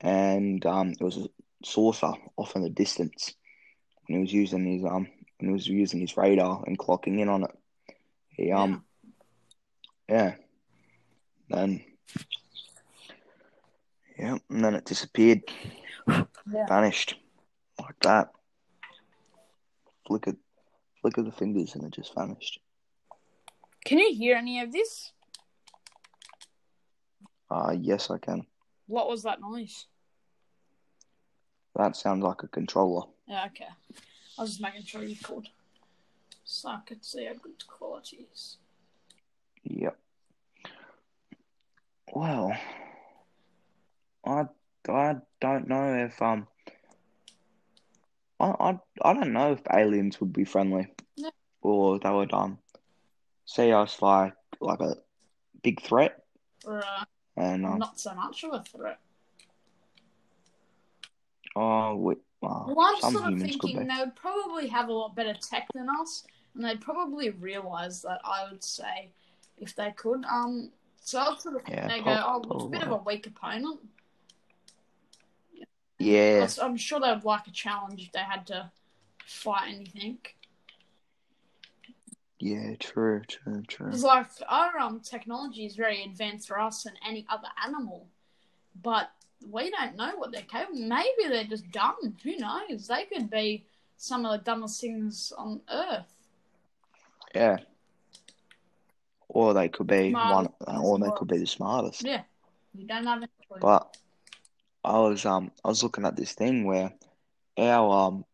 and 0.00 0.64
um 0.66 0.90
it 0.90 1.00
was 1.00 1.16
a 1.16 1.28
saucer 1.64 2.12
off 2.36 2.56
in 2.56 2.62
the 2.62 2.70
distance. 2.70 3.34
And 4.08 4.16
he 4.16 4.20
was 4.20 4.32
using 4.32 4.66
his 4.66 4.84
um 4.84 5.08
and 5.40 5.48
he 5.48 5.52
was 5.52 5.66
using 5.66 6.00
his 6.00 6.16
radar 6.16 6.62
and 6.66 6.78
clocking 6.78 7.20
in 7.20 7.28
on 7.28 7.44
it. 7.44 7.56
He 8.30 8.52
um 8.52 8.84
yeah, 10.08 10.34
then 11.48 11.84
yeah, 14.18 14.38
and 14.50 14.64
then 14.64 14.74
it 14.74 14.84
disappeared, 14.84 15.42
Yeah. 16.06 16.66
vanished 16.68 17.16
like 17.80 17.98
that. 18.02 18.30
Flickered, 20.06 20.36
flickered 21.04 21.26
the 21.26 21.32
fingers, 21.32 21.74
and 21.74 21.84
it 21.84 21.90
just 21.90 22.14
vanished. 22.14 22.60
Can 23.84 23.98
you 23.98 24.14
hear 24.14 24.36
any 24.36 24.60
of 24.60 24.72
this? 24.72 25.12
Uh 27.50 27.76
yes, 27.78 28.10
I 28.10 28.16
can. 28.16 28.46
What 28.86 29.06
was 29.06 29.22
that 29.24 29.38
noise? 29.38 29.84
That 31.76 31.94
sounds 31.94 32.24
like 32.24 32.42
a 32.42 32.48
controller. 32.48 33.06
Yeah, 33.28 33.44
okay. 33.48 33.68
I 34.38 34.42
was 34.42 34.52
just 34.52 34.62
making 34.62 34.84
sure 34.84 35.04
you 35.04 35.16
could. 35.22 35.46
So 36.44 36.70
I 36.70 36.80
could 36.86 37.04
see 37.04 37.26
how 37.26 37.34
good 37.34 37.66
quality 37.66 38.26
is. 38.32 38.56
Yep. 39.64 39.98
Well, 42.14 42.56
I 44.24 44.44
I 44.88 45.16
don't 45.42 45.68
know 45.68 46.06
if 46.06 46.22
um 46.22 46.46
I 48.44 48.70
I, 48.70 48.78
I 49.02 49.14
don't 49.14 49.32
know 49.32 49.52
if 49.52 49.60
aliens 49.72 50.20
would 50.20 50.32
be 50.32 50.44
friendly 50.44 50.86
No. 51.18 51.30
or 51.62 51.98
they 51.98 52.10
would 52.10 52.32
um 52.32 52.58
see 53.46 53.72
us 53.72 54.00
like 54.02 54.34
like 54.60 54.80
a 54.80 54.96
big 55.62 55.82
threat 55.82 56.22
Or 56.66 56.78
uh, 56.78 57.04
and 57.36 57.64
um 57.64 57.78
not 57.78 57.98
so 57.98 58.14
much 58.14 58.44
of 58.44 58.52
a 58.52 58.62
threat. 58.62 58.98
Oh, 61.56 61.94
we, 61.94 62.16
well, 62.40 62.74
Well, 62.76 62.86
I'm 62.94 63.00
some 63.00 63.12
sort 63.14 63.32
of 63.32 63.40
thinking 63.40 63.86
they 63.86 64.00
would 64.00 64.16
probably 64.16 64.66
have 64.68 64.88
a 64.88 64.92
lot 64.92 65.14
better 65.14 65.34
tech 65.34 65.68
than 65.72 65.88
us, 65.88 66.24
and 66.54 66.64
they'd 66.64 66.80
probably 66.80 67.30
realize 67.30 68.02
that. 68.02 68.20
I 68.24 68.50
would 68.50 68.64
say, 68.64 69.10
if 69.58 69.76
they 69.76 69.92
could. 69.92 70.24
Um, 70.24 70.72
so 71.00 71.20
I'd 71.20 71.40
sort 71.40 71.56
of 71.56 71.62
Yeah, 71.68 71.86
they 71.86 72.00
go, 72.00 72.10
"Oh, 72.10 72.42
it's 72.56 72.64
a 72.64 72.68
bit 72.68 72.82
of 72.82 72.90
a 72.90 72.96
weak 73.04 73.28
opponent." 73.28 73.80
Yeah, 75.98 76.46
I'm 76.60 76.76
sure 76.76 77.00
they 77.00 77.10
would 77.12 77.24
like 77.24 77.46
a 77.46 77.50
challenge 77.52 78.02
if 78.02 78.12
they 78.12 78.20
had 78.20 78.46
to 78.48 78.70
fight 79.26 79.72
anything. 79.74 80.18
yeah, 82.40 82.74
true, 82.78 83.22
true, 83.26 83.62
true. 83.62 83.86
Because 83.86 84.02
like 84.02 84.26
our 84.48 84.76
um 84.78 85.00
technology 85.00 85.64
is 85.64 85.76
very 85.76 86.02
advanced 86.02 86.48
for 86.48 86.58
us 86.60 86.84
and 86.86 86.96
any 87.06 87.24
other 87.30 87.48
animal, 87.64 88.06
but 88.82 89.10
we 89.50 89.70
don't 89.70 89.96
know 89.96 90.12
what 90.16 90.32
they're 90.32 90.42
capable. 90.42 90.80
Maybe 90.80 91.28
they're 91.28 91.44
just 91.44 91.70
dumb. 91.70 92.16
Who 92.22 92.36
knows? 92.36 92.88
They 92.88 93.04
could 93.04 93.30
be 93.30 93.66
some 93.96 94.24
of 94.26 94.32
the 94.32 94.44
dumbest 94.44 94.80
things 94.80 95.32
on 95.36 95.60
Earth. 95.70 96.12
Yeah. 97.34 97.58
Or 99.28 99.54
they 99.54 99.68
could 99.68 99.86
be 99.86 100.12
one, 100.12 100.48
or 100.66 100.98
they 100.98 101.10
could 101.16 101.28
be 101.28 101.38
the 101.38 101.46
smartest. 101.46 102.04
Yeah, 102.04 102.22
we 102.74 102.84
don't 102.84 103.04
have 103.06 103.18
any 103.18 103.28
clue. 103.48 103.58
But 103.60 103.96
I 104.84 104.98
was 104.98 105.24
um 105.24 105.50
I 105.64 105.68
was 105.68 105.82
looking 105.82 106.04
at 106.04 106.16
this 106.16 106.34
thing 106.34 106.64
where 106.64 106.92
our 107.56 108.06
um 108.08 108.24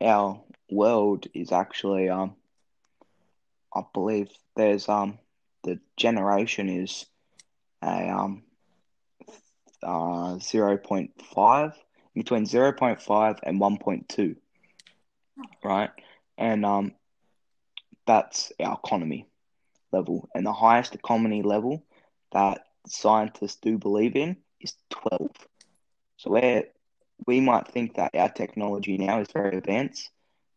our 0.00 0.42
world 0.70 1.26
is 1.32 1.52
actually 1.52 2.08
um 2.08 2.34
I 3.74 3.82
believe 3.94 4.28
there's 4.56 4.88
um 4.88 5.18
the 5.62 5.78
generation 5.96 6.68
is 6.68 7.06
a 7.82 8.08
um 8.08 8.42
uh 9.82 10.38
zero 10.38 10.76
point 10.76 11.12
five 11.34 11.72
between 12.14 12.46
zero 12.46 12.72
point 12.72 13.00
five 13.00 13.38
and 13.44 13.60
one 13.60 13.78
point 13.78 14.08
two. 14.08 14.36
Right? 15.62 15.90
And 16.36 16.66
um 16.66 16.92
that's 18.06 18.52
our 18.60 18.78
economy 18.84 19.28
level. 19.92 20.28
And 20.34 20.44
the 20.44 20.52
highest 20.52 20.94
economy 20.94 21.42
level 21.42 21.84
that 22.32 22.66
scientists 22.88 23.56
do 23.56 23.78
believe 23.78 24.16
in 24.16 24.36
is 24.60 24.74
twelve. 24.90 25.30
So 26.16 26.30
we're, 26.30 26.64
we 27.26 27.40
might 27.40 27.68
think 27.68 27.94
that 27.94 28.14
our 28.14 28.28
technology 28.30 28.96
now 28.98 29.20
is 29.20 29.32
very 29.32 29.56
advanced, 29.56 30.10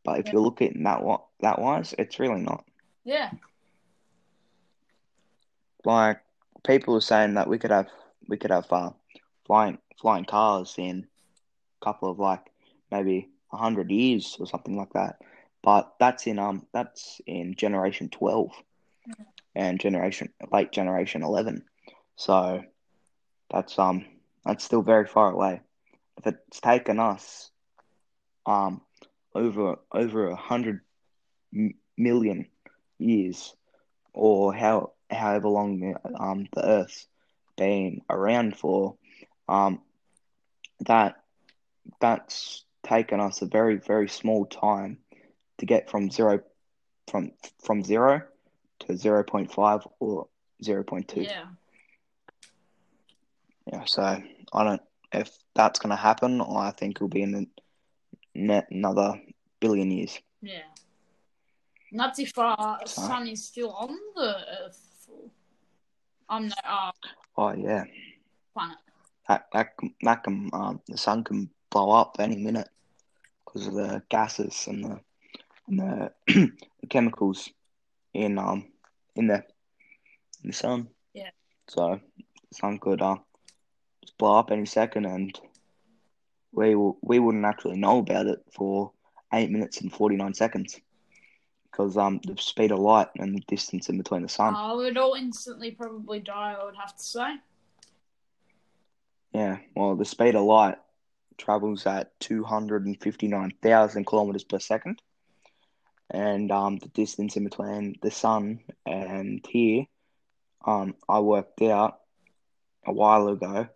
but 0.03 0.19
if 0.19 0.31
Yeah. 0.31 0.33
you 0.33 0.39
look 0.39 0.61
at 0.61 0.71
it 0.71 0.83
that 0.83 1.03
wa- 1.03 1.23
that 1.41 1.59
wise, 1.59 1.93
it's 1.97 2.19
really 2.19 2.41
not. 2.41 2.63
Yeah, 3.03 3.31
Like 5.85 6.21
people 6.63 6.95
are 6.95 7.01
saying 7.01 7.35
that 7.35 7.47
we 7.47 7.57
could 7.57 7.71
have 7.71 7.87
we 8.27 8.37
could 8.37 8.51
have 8.51 8.71
uh, 8.71 8.91
flying 9.45 9.79
flying 9.99 10.25
cars 10.25 10.75
in 10.77 11.07
a 11.81 11.85
couple 11.85 12.09
of 12.09 12.19
like 12.19 12.51
maybe 12.91 13.29
a 13.51 13.57
hundred 13.57 13.91
years 13.91 14.37
or 14.39 14.45
something 14.47 14.77
like 14.77 14.93
that. 14.93 15.17
But 15.63 15.93
that's 15.99 16.27
in 16.27 16.39
um 16.39 16.67
that's 16.73 17.21
in 17.25 17.55
generation 17.55 18.09
twelve 18.09 18.51
and 19.55 19.79
generation 19.79 20.33
late 20.51 20.71
generation 20.71 21.23
eleven. 21.23 21.63
So 22.15 22.63
that's 23.49 23.77
um 23.79 24.05
that's 24.45 24.63
still 24.63 24.81
very 24.81 25.05
far 25.05 25.31
away. 25.31 25.61
If 26.17 26.27
it's 26.27 26.59
taken 26.59 26.99
us 26.99 27.51
um 28.45 28.81
over 29.35 29.77
over 29.93 30.27
a 30.29 30.35
hundred 30.35 30.81
million 31.97 32.45
years, 32.97 33.53
or 34.13 34.53
how 34.53 34.91
however 35.09 35.47
long 35.49 35.79
the, 35.79 35.95
um 36.19 36.47
the 36.53 36.65
Earth's 36.65 37.07
been 37.57 38.01
around 38.09 38.57
for, 38.57 38.95
um 39.47 39.79
that 40.85 41.15
that's 41.99 42.63
taken 42.83 43.19
us 43.19 43.41
a 43.41 43.45
very 43.45 43.77
very 43.77 44.07
small 44.07 44.45
time 44.45 44.97
to 45.57 45.65
get 45.65 45.89
from 45.89 46.09
zero 46.09 46.39
from 47.09 47.31
from 47.63 47.83
zero 47.83 48.21
to 48.79 48.95
zero 48.95 49.23
point 49.23 49.51
five 49.51 49.81
or 49.99 50.27
zero 50.63 50.83
point 50.83 51.07
two. 51.07 51.29
yeah, 51.29 51.45
Yeah, 53.71 53.85
so 53.85 54.01
I 54.01 54.63
don't 54.63 54.81
if 55.13 55.29
that's 55.55 55.79
gonna 55.79 55.95
happen. 55.95 56.41
I 56.41 56.71
think 56.71 56.97
it'll 56.97 57.07
be 57.07 57.21
in 57.23 57.31
the 57.31 57.47
net 58.35 58.67
another 58.71 59.21
billion 59.59 59.91
years. 59.91 60.19
yeah. 60.41 60.63
That's 61.91 62.19
if 62.19 62.37
our 62.37 62.79
So- 62.85 63.01
sun 63.01 63.27
is 63.27 63.45
still 63.47 63.71
on 63.73 63.97
the 64.15 64.35
Earth. 64.61 64.85
On 66.29 66.47
the 66.47 66.55
uh, 66.63 66.91
Oh 67.37 67.51
yeah, 67.53 67.85
planet. 68.53 68.77
that 69.27 69.47
that 69.53 69.75
can- 69.77 69.95
that 70.03 70.23
can 70.23 70.49
um 70.53 70.81
the 70.87 70.97
sun 70.97 71.23
can 71.23 71.49
blow 71.71 71.89
up 71.91 72.17
any 72.19 72.37
minute 72.37 72.69
because 73.45 73.65
of 73.67 73.73
the 73.73 74.03
gases 74.09 74.67
and 74.67 74.83
the 74.85 74.99
and 75.67 75.79
the, 75.79 76.13
the 76.81 76.87
chemicals 76.87 77.49
in 78.13 78.37
um 78.37 78.71
in 79.15 79.25
the 79.27 79.43
in 80.43 80.49
the 80.51 80.53
sun. 80.53 80.89
Yeah. 81.13 81.31
So 81.67 81.99
sun 82.53 82.77
could 82.77 83.01
uh 83.01 83.17
blow 84.17 84.37
up 84.37 84.51
any 84.51 84.65
second, 84.65 85.05
and 85.05 85.39
we 86.51 86.75
we 86.75 87.19
wouldn't 87.19 87.45
actually 87.45 87.77
know 87.77 87.99
about 87.99 88.27
it 88.27 88.39
for 88.51 88.91
eight 89.33 89.49
minutes 89.49 89.81
and 89.81 89.91
forty 89.93 90.15
nine 90.15 90.33
seconds 90.33 90.79
because 91.71 91.97
um 91.97 92.19
the 92.25 92.35
speed 92.37 92.71
of 92.71 92.79
light 92.79 93.07
and 93.17 93.35
the 93.35 93.43
distance 93.47 93.89
in 93.89 93.97
between 93.97 94.23
the 94.23 94.29
sun. 94.29 94.55
Uh, 94.55 94.75
we'd 94.75 94.97
all 94.97 95.13
instantly 95.13 95.71
probably 95.71 96.19
die. 96.19 96.55
I 96.59 96.65
would 96.65 96.75
have 96.75 96.95
to 96.95 97.03
say. 97.03 97.35
Yeah, 99.33 99.57
well, 99.75 99.95
the 99.95 100.05
speed 100.05 100.35
of 100.35 100.43
light 100.43 100.77
travels 101.37 101.85
at 101.85 102.19
259,000 102.19 104.05
kilometers 104.05 104.43
per 104.43 104.59
second. 104.59 105.01
And 106.11 106.51
um, 106.51 106.77
the 106.77 106.87
distance 106.89 107.37
in 107.37 107.43
between 107.43 107.95
the 108.01 108.09
sun 108.11 108.61
and 108.85 109.45
here, 109.47 109.85
um, 110.65 110.95
I 111.07 111.19
worked 111.19 111.61
out 111.61 111.99
a 112.85 112.91
while 112.91 113.27
ago 113.27 113.69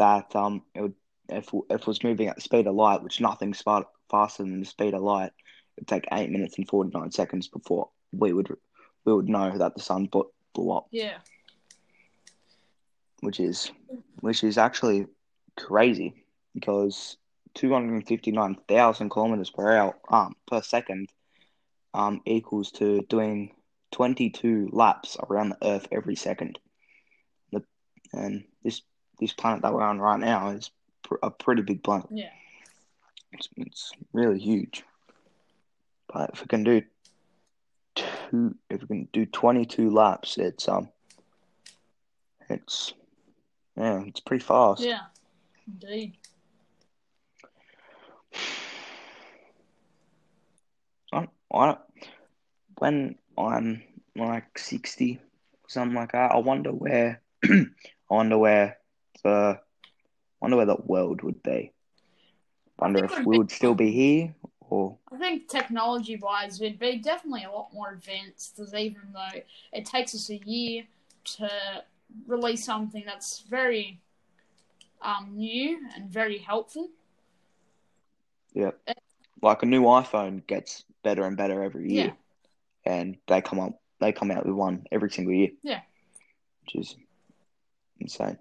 that 0.00 0.34
um, 0.34 0.62
it 0.74 0.80
would, 0.80 0.94
if, 1.28 1.50
if 1.70 1.82
it 1.82 1.86
was 1.86 2.02
moving 2.02 2.26
at 2.26 2.34
the 2.34 2.40
speed 2.40 2.66
of 2.66 2.74
light, 2.74 3.02
which 3.02 3.20
nothing's 3.20 3.60
far, 3.60 3.86
faster 4.10 4.42
than 4.42 4.60
the 4.60 4.66
speed 4.66 4.94
of 4.94 5.02
light, 5.02 5.32
it 5.76 5.82
would 5.82 5.88
take 5.88 6.08
8 6.10 6.30
minutes 6.30 6.58
and 6.58 6.66
49 6.66 7.12
seconds 7.12 7.46
before 7.46 7.88
we 8.12 8.32
would 8.32 8.56
we 9.04 9.14
would 9.14 9.28
know 9.28 9.56
that 9.56 9.74
the 9.74 9.80
sun 9.80 10.06
blew, 10.06 10.30
blew 10.54 10.72
up. 10.72 10.86
Yeah, 10.90 11.18
which 13.20 13.38
is 13.38 13.70
which 14.20 14.42
is 14.42 14.58
actually 14.58 15.06
crazy 15.56 16.24
because 16.54 17.16
259,000 17.54 19.08
kilometers 19.10 19.50
per 19.50 19.76
hour 19.76 19.96
um 20.10 20.34
per 20.46 20.62
second 20.62 21.10
um 21.94 22.20
equals 22.24 22.70
to 22.72 23.02
doing 23.08 23.52
22 23.92 24.70
laps 24.72 25.16
around 25.28 25.50
the 25.50 25.66
earth 25.66 25.88
every 25.90 26.16
second. 26.16 26.58
The, 27.52 27.62
and 28.12 28.44
this 28.62 28.82
this 29.20 29.32
planet 29.32 29.62
that 29.62 29.72
we're 29.72 29.82
on 29.82 30.00
right 30.00 30.20
now 30.20 30.50
is 30.50 30.70
pr- 31.02 31.16
a 31.22 31.30
pretty 31.30 31.62
big 31.62 31.82
planet 31.82 32.06
yeah, 32.10 32.30
it's, 33.32 33.48
it's 33.56 33.92
really 34.12 34.38
huge 34.38 34.82
but 36.12 36.30
if 36.32 36.40
we 36.40 36.46
can 36.46 36.64
do 36.64 36.82
two 37.94 38.54
if 38.68 38.80
we 38.82 38.86
can 38.86 39.08
do 39.12 39.26
22 39.26 39.90
laps 39.90 40.38
it's 40.38 40.68
um 40.68 40.88
it's 42.48 42.94
yeah 43.76 44.02
it's 44.06 44.20
pretty 44.20 44.44
fast 44.44 44.82
yeah. 44.82 45.00
Indeed. 45.66 46.16
I, 51.12 51.26
I, 51.52 51.76
when 52.78 53.16
I'm 53.36 53.82
like 54.16 54.58
60, 54.58 55.18
something 55.66 55.94
like 55.96 56.12
that, 56.12 56.30
I 56.32 56.38
wonder 56.38 56.70
where, 56.70 57.20
I 57.44 57.66
wonder 58.08 58.38
where 58.38 58.78
the, 59.22 59.60
wonder 60.40 60.56
where 60.56 60.66
the 60.66 60.76
world 60.84 61.22
would 61.22 61.42
be. 61.42 61.72
Wonder 62.78 63.04
if 63.04 63.24
we'd 63.26 63.48
be- 63.48 63.54
still 63.54 63.74
be 63.74 63.90
here 63.92 64.34
or, 64.60 64.96
I 65.12 65.18
think 65.18 65.48
technology 65.48 66.16
wise, 66.16 66.60
we'd 66.60 66.78
be 66.78 66.96
definitely 66.98 67.44
a 67.44 67.50
lot 67.50 67.74
more 67.74 67.90
advanced, 67.90 68.58
as 68.60 68.72
even 68.72 69.02
though 69.12 69.40
it 69.72 69.84
takes 69.84 70.14
us 70.14 70.30
a 70.30 70.36
year 70.36 70.84
to 71.36 71.50
release 72.26 72.64
something 72.64 73.02
that's 73.04 73.40
very 73.40 74.00
um, 75.02 75.32
new 75.34 75.80
and 75.96 76.08
very 76.08 76.38
helpful. 76.38 76.88
yeah, 78.54 78.70
like 79.42 79.62
a 79.62 79.66
new 79.66 79.82
iPhone 79.82 80.46
gets 80.46 80.84
better 81.02 81.24
and 81.24 81.36
better 81.36 81.62
every 81.62 81.92
year. 81.92 82.16
Yeah. 82.84 82.92
And 82.92 83.16
they 83.26 83.40
come 83.40 83.60
up, 83.60 83.80
they 84.00 84.12
come 84.12 84.30
out 84.30 84.46
with 84.46 84.54
one 84.54 84.86
every 84.90 85.10
single 85.10 85.34
year. 85.34 85.50
Yeah. 85.62 85.80
Which 86.64 86.76
is 86.76 86.96
insane. 87.98 88.38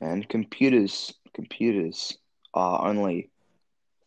And 0.00 0.28
computers, 0.28 1.12
computers 1.34 2.18
are 2.54 2.86
only 2.86 3.30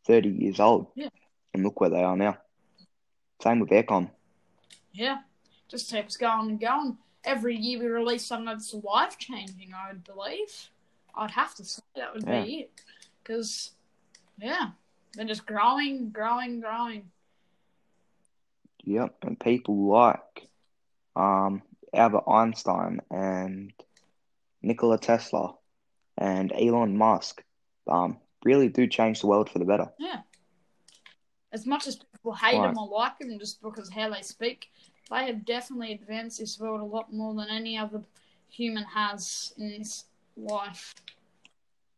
30 0.08 0.30
years 0.30 0.60
old. 0.60 0.88
Yeah. 0.96 1.10
And 1.54 1.64
look 1.64 1.82
where 1.82 1.90
they 1.90 2.04
are 2.04 2.16
now. 2.16 2.38
Same 3.42 3.60
with 3.60 3.70
aircon. 3.70 4.10
Yeah, 4.94 5.20
just 5.68 5.92
keeps 5.92 6.18
going 6.18 6.50
and 6.52 6.60
going. 6.60 6.98
Every 7.24 7.56
year 7.56 7.80
we 7.80 7.88
release 7.88 8.26
something 8.26 8.46
that's 8.46 8.74
life 8.74 9.18
changing, 9.18 9.74
I 9.74 9.90
would 9.90 10.04
believe. 10.04 10.70
I'd 11.16 11.32
have 11.32 11.56
to 11.56 11.66
say 11.66 11.82
that 11.96 12.14
would 12.14 12.24
Yeah. 12.26 12.44
be 12.44 12.56
it. 12.62 12.72
Because, 13.24 13.72
yeah, 14.38 14.72
they're 15.14 15.26
just 15.26 15.46
growing, 15.46 16.10
growing, 16.10 16.62
growing. 16.62 17.12
Yep, 18.84 19.16
and 19.24 19.40
people 19.40 19.88
like 19.88 20.48
um, 21.16 21.62
Albert 21.94 22.24
Einstein 22.28 23.02
and 23.12 23.74
Nikola 24.62 24.98
Tesla 24.98 25.56
and 26.22 26.52
Elon 26.54 26.96
Musk 26.98 27.44
um, 27.88 28.18
really 28.46 28.70
do 28.70 28.86
change 28.88 29.22
the 29.22 29.28
world 29.28 29.50
for 29.50 29.60
the 29.60 29.66
better. 29.66 29.90
Yeah. 30.00 30.22
As 31.52 31.66
much 31.66 31.88
as 31.88 31.96
people 31.98 32.34
hate 32.34 32.58
Right. 32.60 32.68
them 32.68 32.78
or 32.78 32.88
like 32.88 33.18
them 33.20 33.38
just 33.40 33.62
because 33.62 33.90
how 33.90 34.10
they 34.14 34.22
speak, 34.22 34.70
they 35.10 35.26
have 35.26 35.44
definitely 35.46 35.94
advanced 35.94 36.40
this 36.40 36.60
world 36.60 36.80
a 36.82 36.86
lot 36.86 37.12
more 37.12 37.34
than 37.34 37.50
any 37.50 37.78
other 37.78 38.02
human 38.50 38.84
has 38.84 39.54
in 39.58 39.70
this 39.70 40.06
life. 40.38 40.94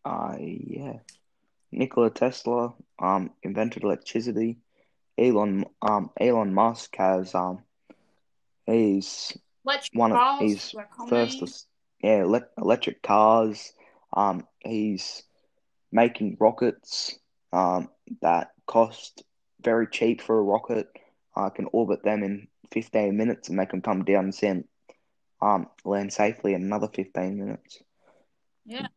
Uh, 0.06 0.36
yeah. 0.40 0.98
Nikola 1.72 2.10
Tesla 2.10 2.74
um, 3.00 3.32
invented 3.44 3.84
electricity. 3.84 4.58
Elon 5.18 5.66
um, 5.82 6.10
Elon 6.20 6.54
Musk 6.54 6.96
has 6.98 7.36
um, 7.36 7.60
he's 8.66 9.38
Electric 9.66 10.00
one 10.00 10.12
of 10.12 10.18
like 10.42 10.90
first 11.10 11.12
many- 11.12 11.40
to 11.40 11.46
s- 11.46 11.66
yeah 12.02 12.20
elec 12.20 12.46
electric 12.58 13.02
cars. 13.04 13.74
Um, 14.16 14.48
he's 14.60 15.24
making 15.92 16.38
rockets 16.40 17.18
um, 17.52 17.90
that 18.22 18.52
cost 18.66 19.24
very 19.62 19.88
cheap 19.88 20.22
for 20.22 20.38
a 20.38 20.44
rocket. 20.44 20.88
I 21.36 21.50
can 21.50 21.68
orbit 21.72 22.04
them 22.04 22.24
in 22.24 22.48
15 22.72 23.16
minutes 23.16 23.48
and 23.48 23.58
make 23.58 23.72
them 23.72 23.82
come 23.82 24.04
down 24.04 24.26
and 24.26 24.36
send, 24.36 24.66
um, 25.42 25.68
land 25.84 26.14
safely 26.14 26.54
in 26.54 26.64
another 26.64 26.88
15 26.88 27.38
minutes. 27.38 27.82
Yeah. 28.66 28.88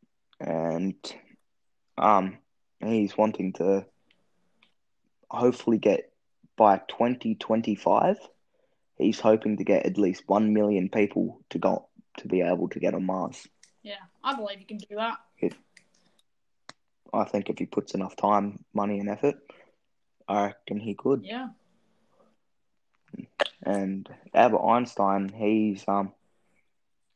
And 0.40 0.96
um, 1.96 2.38
he's 2.85 3.16
wanting 3.16 3.55
to 3.55 3.87
hopefully 5.31 5.79
get 5.79 6.12
by 6.57 6.81
2025. 6.88 8.18
He's 8.98 9.20
hoping 9.20 9.59
to 9.59 9.64
get 9.64 9.87
at 9.87 9.98
least 9.98 10.24
1 10.26 10.52
million 10.52 10.88
people 10.88 11.40
to 11.50 11.59
go 11.59 11.88
to 12.18 12.29
be 12.29 12.40
able 12.40 12.68
to 12.70 12.81
get 12.81 12.94
on 12.94 13.05
Mars. 13.05 13.46
Yeah, 13.87 14.03
I 14.25 14.35
believe 14.35 14.59
you 14.59 14.66
can 14.66 14.79
do 14.79 14.96
that. 14.96 15.18
I 17.14 17.22
think 17.22 17.49
if 17.49 17.59
he 17.59 17.66
puts 17.66 17.94
enough 17.94 18.16
time, 18.16 18.64
money, 18.75 18.99
and 18.99 19.09
effort, 19.09 19.37
I 20.27 20.46
reckon 20.46 20.81
he 20.81 20.94
could. 20.94 21.25
Yeah. 21.25 21.51
And 23.62 24.09
Albert 24.35 24.66
Einstein, 24.66 25.29
he's 25.29 25.85
um, 25.87 26.12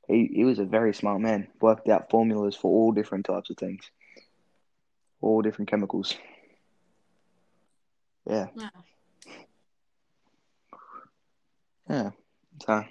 he 0.06 0.30
he 0.32 0.44
was 0.44 0.60
a 0.60 0.64
very 0.64 0.94
smart 0.94 1.20
man. 1.20 1.48
Worked 1.60 1.88
out 1.88 2.08
formulas 2.08 2.54
for 2.54 2.70
all 2.70 2.92
different 2.92 3.26
types 3.26 3.50
of 3.50 3.56
things, 3.56 3.90
all 5.20 5.42
different 5.42 5.68
chemicals. 5.70 6.14
Yeah, 8.28 8.46
Yeah. 8.54 8.70
yeah. 11.88 12.10
So 12.64 12.84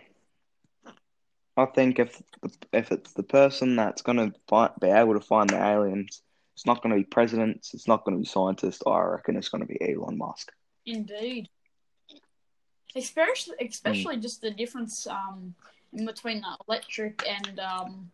I 1.59 1.65
think 1.65 1.99
if 1.99 2.21
the, 2.41 2.51
if 2.73 2.91
it's 2.91 3.13
the 3.13 3.23
person 3.23 3.75
that's 3.75 4.01
gonna 4.01 4.31
be 4.79 4.87
able 4.87 5.13
to 5.13 5.19
find 5.19 5.49
the 5.49 5.63
aliens, 5.63 6.21
it's 6.55 6.65
not 6.65 6.81
gonna 6.81 6.95
be 6.95 7.03
presidents, 7.03 7.73
it's 7.73 7.87
not 7.87 8.05
gonna 8.05 8.17
be 8.17 8.25
scientists. 8.25 8.81
I 8.85 8.99
reckon 8.99 9.35
it's 9.35 9.49
gonna 9.49 9.65
be 9.65 9.79
Elon 9.81 10.17
Musk. 10.17 10.51
Indeed. 10.85 11.49
Especially, 12.95 13.55
especially 13.61 14.17
just 14.17 14.41
the 14.41 14.51
difference 14.51 15.05
um, 15.05 15.53
in 15.93 16.05
between 16.05 16.41
the 16.41 16.57
electric 16.67 17.23
and 17.27 17.59
um, 17.59 18.11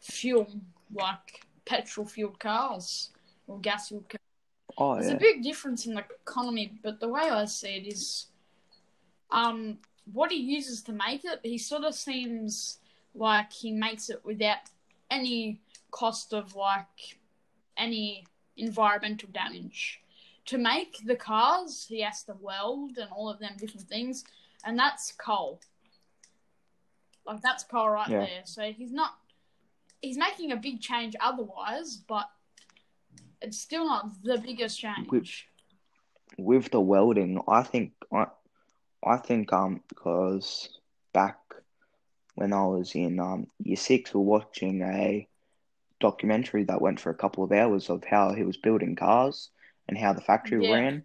fuel, 0.00 0.48
like 0.92 1.46
petrol 1.64 2.06
fueled 2.06 2.38
cars 2.38 3.10
or 3.46 3.58
gas 3.60 3.88
fueled 3.88 4.08
cars. 4.08 4.20
Oh 4.78 4.94
There's 4.94 5.08
yeah, 5.08 5.16
a 5.16 5.18
big 5.18 5.42
difference 5.42 5.86
in 5.86 5.94
the 5.94 6.04
economy, 6.26 6.72
but 6.82 7.00
the 7.00 7.08
way 7.08 7.28
I 7.30 7.44
see 7.44 7.76
it 7.76 7.86
is, 7.86 8.26
um, 9.30 9.78
what 10.12 10.30
he 10.32 10.38
uses 10.38 10.82
to 10.82 10.92
make 10.92 11.24
it, 11.24 11.40
he 11.42 11.58
sort 11.58 11.84
of 11.84 11.94
seems 11.94 12.78
like 13.14 13.52
he 13.52 13.72
makes 13.72 14.10
it 14.10 14.24
without 14.24 14.58
any 15.10 15.60
cost 15.90 16.32
of 16.32 16.54
like 16.54 17.18
any 17.76 18.24
environmental 18.56 19.28
damage. 19.32 20.00
To 20.46 20.58
make 20.58 20.96
the 21.04 21.16
cars, 21.16 21.86
he 21.88 22.00
has 22.00 22.22
to 22.24 22.34
weld 22.40 22.96
and 22.98 23.10
all 23.12 23.28
of 23.30 23.38
them 23.38 23.52
different 23.58 23.88
things, 23.88 24.24
and 24.64 24.78
that's 24.78 25.12
coal. 25.12 25.60
Like 27.26 27.40
that's 27.42 27.64
coal 27.64 27.90
right 27.90 28.08
Yeah. 28.08 28.20
there. 28.26 28.42
So 28.44 28.72
he's 28.72 28.92
not. 28.92 29.14
He's 30.02 30.16
making 30.16 30.50
a 30.52 30.56
big 30.56 30.80
change 30.80 31.14
otherwise, 31.20 31.96
but 31.96 32.28
it's 33.42 33.58
still 33.58 33.84
not 33.84 34.22
the 34.22 34.38
biggest 34.38 34.78
change. 34.80 35.08
Which- 35.10 35.46
with 36.38 36.70
the 36.70 36.80
welding, 36.80 37.42
I 37.46 37.62
think 37.62 37.92
I, 38.12 38.26
I 39.04 39.16
think 39.16 39.52
um 39.52 39.82
because 39.88 40.78
back 41.12 41.38
when 42.34 42.52
I 42.52 42.64
was 42.66 42.94
in 42.94 43.18
um 43.20 43.46
year 43.58 43.76
six, 43.76 44.14
we 44.14 44.20
were 44.20 44.26
watching 44.26 44.82
a 44.82 45.28
documentary 46.00 46.64
that 46.64 46.80
went 46.80 47.00
for 47.00 47.10
a 47.10 47.14
couple 47.22 47.42
of 47.44 47.52
hours 47.52 47.88
of 47.90 48.04
how 48.04 48.32
he 48.32 48.42
was 48.44 48.56
building 48.56 48.94
cars 48.96 49.50
and 49.88 49.98
how 49.98 50.12
the 50.12 50.20
factory 50.20 50.58
Yeah. 50.58 50.60
ran, 50.60 51.04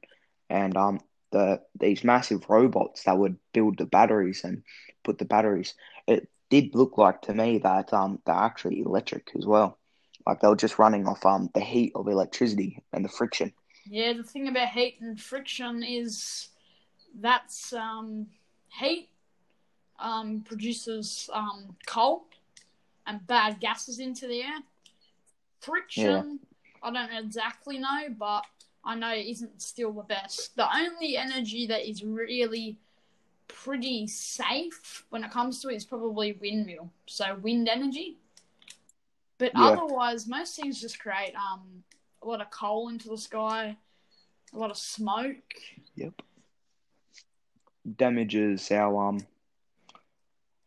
and 0.49 0.75
um 0.77 0.99
the 1.31 1.61
these 1.79 2.03
massive 2.03 2.49
robots 2.49 3.03
that 3.03 3.17
would 3.17 3.37
build 3.53 3.77
the 3.77 3.85
batteries 3.85 4.43
and 4.43 4.63
put 5.03 5.17
the 5.19 5.25
batteries. 5.25 5.73
It 6.07 6.27
did 6.49 6.75
look 6.75 6.97
like 6.97 7.21
to 7.23 7.33
me 7.33 7.57
that 7.59 7.93
um 7.93 8.19
they're 8.25 8.35
actually 8.35 8.79
electric 8.81 9.31
as 9.37 9.45
well, 9.45 9.77
like 10.25 10.39
they 10.41 10.47
were 10.47 10.55
just 10.55 10.79
running 10.79 11.07
off 11.07 11.25
um 11.25 11.49
the 11.53 11.61
heat 11.61 11.91
of 11.95 12.07
electricity 12.07 12.83
and 12.93 13.03
the 13.05 13.09
friction. 13.09 13.53
Yeah, 13.85 14.13
the 14.13 14.23
thing 14.23 14.47
about 14.47 14.69
heat 14.69 14.97
and 15.01 15.19
friction 15.19 15.83
is 15.83 16.49
that's 17.19 17.73
um, 17.73 18.27
heat 18.69 19.09
um, 19.99 20.41
produces 20.41 21.29
um, 21.33 21.75
cold 21.85 22.21
and 23.07 23.25
bad 23.27 23.59
gases 23.59 23.99
into 23.99 24.27
the 24.27 24.41
air. 24.41 24.59
Friction, 25.61 26.39
I 26.83 26.91
don't 26.91 27.11
exactly 27.13 27.79
know, 27.79 28.07
but 28.17 28.45
I 28.83 28.95
know 28.95 29.11
it 29.13 29.25
isn't 29.25 29.61
still 29.61 29.91
the 29.91 30.03
best. 30.03 30.55
The 30.55 30.67
only 30.75 31.17
energy 31.17 31.65
that 31.67 31.89
is 31.89 32.03
really 32.03 32.77
pretty 33.47 34.05
safe 34.07 35.05
when 35.09 35.23
it 35.23 35.31
comes 35.31 35.61
to 35.61 35.69
it 35.69 35.75
is 35.75 35.85
probably 35.85 36.33
windmill, 36.33 36.91
so 37.07 37.35
wind 37.35 37.67
energy. 37.67 38.17
But 39.37 39.51
Yeah. 39.55 39.71
otherwise, 39.71 40.27
most 40.27 40.55
things 40.55 40.79
just 40.79 40.99
create 40.99 41.33
um, 41.35 41.83
a 42.21 42.27
lot 42.27 42.41
of 42.41 42.49
coal 42.51 42.89
into 42.89 43.09
the 43.09 43.17
sky, 43.17 43.75
a 44.53 44.57
lot 44.57 44.71
of 44.71 44.77
smoke. 44.77 45.35
Yep. 45.95 46.21
Damages 47.85 48.71
our 48.71 49.09
um. 49.09 49.19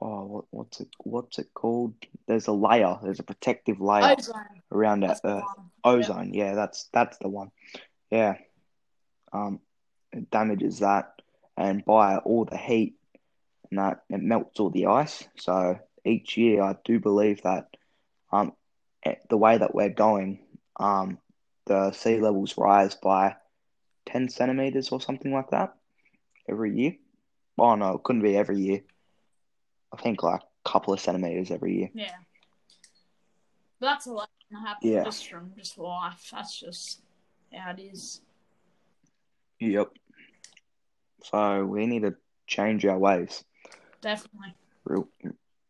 Oh, 0.00 0.24
what, 0.26 0.44
what's 0.50 0.80
it? 0.80 0.88
What's 0.98 1.38
it 1.38 1.52
called? 1.54 1.94
There's 2.26 2.46
a 2.46 2.52
layer. 2.52 2.96
There's 3.02 3.18
a 3.18 3.24
protective 3.24 3.80
layer 3.80 4.14
Ozone. 4.16 4.34
around 4.70 5.02
our 5.02 5.08
That's 5.08 5.20
Earth. 5.24 5.44
Ozone. 5.82 6.32
Yeah, 6.32 6.54
that's 6.54 6.88
that's 6.92 7.18
the 7.18 7.28
one. 7.28 7.50
Yeah. 8.10 8.36
Um, 9.32 9.60
it 10.12 10.30
damages 10.30 10.78
that, 10.78 11.20
and 11.56 11.84
by 11.84 12.18
all 12.18 12.44
the 12.44 12.56
heat, 12.56 12.94
and 13.70 13.78
that 13.80 14.02
it 14.08 14.22
melts 14.22 14.60
all 14.60 14.70
the 14.70 14.86
ice. 14.86 15.24
So 15.38 15.78
each 16.04 16.36
year, 16.36 16.62
I 16.62 16.76
do 16.84 17.00
believe 17.00 17.42
that, 17.42 17.66
um, 18.32 18.52
eh, 19.02 19.16
the 19.28 19.36
way 19.36 19.58
that 19.58 19.74
we're 19.74 19.90
going, 19.90 20.38
um, 20.78 21.18
the 21.66 21.90
sea 21.92 22.20
levels 22.20 22.56
rise 22.56 22.94
by 22.94 23.34
ten 24.06 24.28
centimeters 24.28 24.90
or 24.90 25.00
something 25.00 25.32
like 25.32 25.50
that 25.50 25.74
every 26.48 26.74
year. 26.76 26.96
Oh 27.58 27.74
no, 27.74 27.94
it 27.94 28.02
couldn't 28.02 28.22
be 28.22 28.36
every 28.36 28.58
year. 28.60 28.80
I 29.92 29.96
think 30.00 30.22
like 30.22 30.40
a 30.42 30.68
couple 30.68 30.92
of 30.94 31.00
centimeters 31.00 31.50
every 31.50 31.76
year. 31.78 31.90
Yeah. 31.94 32.12
But 33.80 33.86
that's 33.86 34.06
a 34.06 34.12
lot 34.12 34.28
to 34.50 34.56
happen 34.58 34.90
Yeah. 34.90 35.04
just 35.04 35.28
from 35.28 35.52
just 35.56 35.78
life. 35.78 36.28
That's 36.32 36.58
just 36.58 37.00
how 37.52 37.70
it 37.70 37.80
is. 37.80 38.20
Yep. 39.60 39.90
So 41.24 41.64
we 41.64 41.86
need 41.86 42.02
to 42.02 42.14
change 42.46 42.84
our 42.86 42.98
ways 42.98 43.44
Definitely. 44.00 44.54
real 44.84 45.08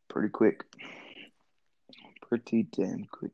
pretty 0.09 0.29
quick. 0.29 0.65
Pretty 2.29 2.65
damn 2.65 3.05
quick. 3.07 3.33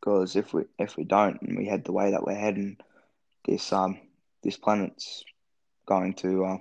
Because 0.00 0.36
if 0.36 0.52
we 0.52 0.64
if 0.78 0.96
we 0.96 1.04
don't 1.04 1.40
and 1.42 1.56
we 1.56 1.66
head 1.66 1.84
the 1.84 1.92
way 1.92 2.10
that 2.10 2.24
we're 2.24 2.34
heading, 2.34 2.76
this 3.46 3.72
um 3.72 3.98
this 4.42 4.56
planet's 4.58 5.24
going 5.86 6.12
to 6.14 6.44
uh 6.44 6.56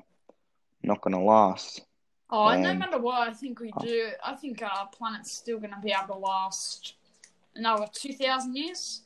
not 0.83 1.01
gonna 1.01 1.23
last. 1.23 1.81
Oh, 2.29 2.47
and 2.47 2.63
no 2.63 2.73
matter 2.73 2.97
what, 2.97 3.27
I 3.27 3.33
think 3.33 3.59
we 3.59 3.71
Oh. 3.75 3.79
do. 3.79 4.11
I 4.23 4.33
think 4.35 4.61
our 4.63 4.87
planet's 4.87 5.31
still 5.31 5.59
going 5.59 5.73
to 5.73 5.79
be 5.79 5.91
able 5.91 6.15
to 6.15 6.19
last 6.19 6.95
another 7.53 7.85
2,000 7.93 8.55
years. 8.55 9.03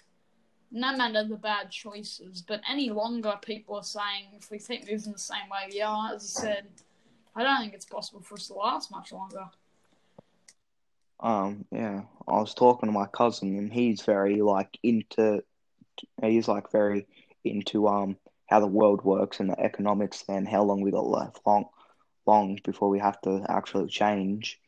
No 0.71 0.95
matter 0.95 1.25
the 1.25 1.35
bad 1.35 1.69
choices. 1.69 2.41
But 2.41 2.61
any 2.69 2.89
longer, 2.89 3.37
people 3.41 3.75
are 3.75 3.83
saying 3.83 4.27
if 4.37 4.49
we 4.49 4.59
keep 4.59 4.89
moving 4.89 5.11
the 5.11 5.19
same 5.19 5.49
way 5.49 5.67
we 5.71 5.81
are, 5.81 6.13
as 6.13 6.23
I 6.23 6.41
said, 6.41 6.67
I 7.35 7.43
don't 7.43 7.59
think 7.59 7.73
it's 7.73 7.85
possible 7.85 8.21
for 8.21 8.35
us 8.35 8.47
to 8.47 8.53
last 8.53 8.91
much 8.91 9.11
longer. 9.11 9.49
Um, 11.19 11.65
yeah, 11.71 12.03
I 12.27 12.39
was 12.39 12.53
talking 12.53 12.87
to 12.87 12.93
my 12.93 13.07
cousin, 13.07 13.57
and 13.57 13.73
he's 13.73 14.01
very 14.03 14.41
like 14.41 14.77
into. 14.83 15.43
He's 16.21 16.47
like 16.47 16.71
very 16.71 17.07
into 17.43 17.87
um 17.87 18.17
how 18.47 18.59
the 18.59 18.67
world 18.67 19.03
works 19.03 19.39
and 19.39 19.49
the 19.49 19.59
economics 19.59 20.23
and 20.27 20.47
how 20.47 20.63
long 20.63 20.81
we 20.81 20.91
got 20.91 21.05
left 21.05 21.39
long 21.45 21.65
long 22.25 22.59
before 22.63 22.89
we 22.89 22.99
have 22.99 23.19
to 23.21 23.43
actually 23.49 23.87
change. 23.87 24.59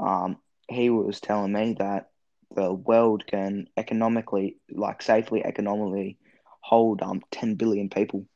Um, 0.00 0.38
he 0.68 0.90
was 0.90 1.20
telling 1.20 1.52
me 1.52 1.74
that 1.78 2.10
the 2.54 2.72
world 2.72 3.26
can 3.26 3.66
economically, 3.76 4.56
like 4.70 5.02
safely 5.02 5.44
economically, 5.44 6.18
hold 6.60 7.02
um 7.02 7.22
ten 7.30 7.54
billion 7.54 7.88
people. 7.88 8.26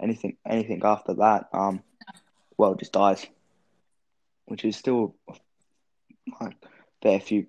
Anything 0.00 0.36
anything 0.46 0.80
after 0.84 1.14
that, 1.14 1.48
um, 1.52 1.82
world 2.56 2.78
just 2.78 2.92
dies, 2.92 3.26
which 4.46 4.64
is 4.64 4.76
still 4.76 5.14
like 6.40 6.56
fair 7.02 7.20
few 7.20 7.46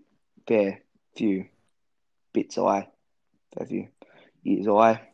fair 0.47 0.79
few 1.15 1.45
bits 2.33 2.57
away, 2.57 2.87
fair 3.55 3.67
few 3.67 3.87
years 4.43 4.67
away. 4.67 5.08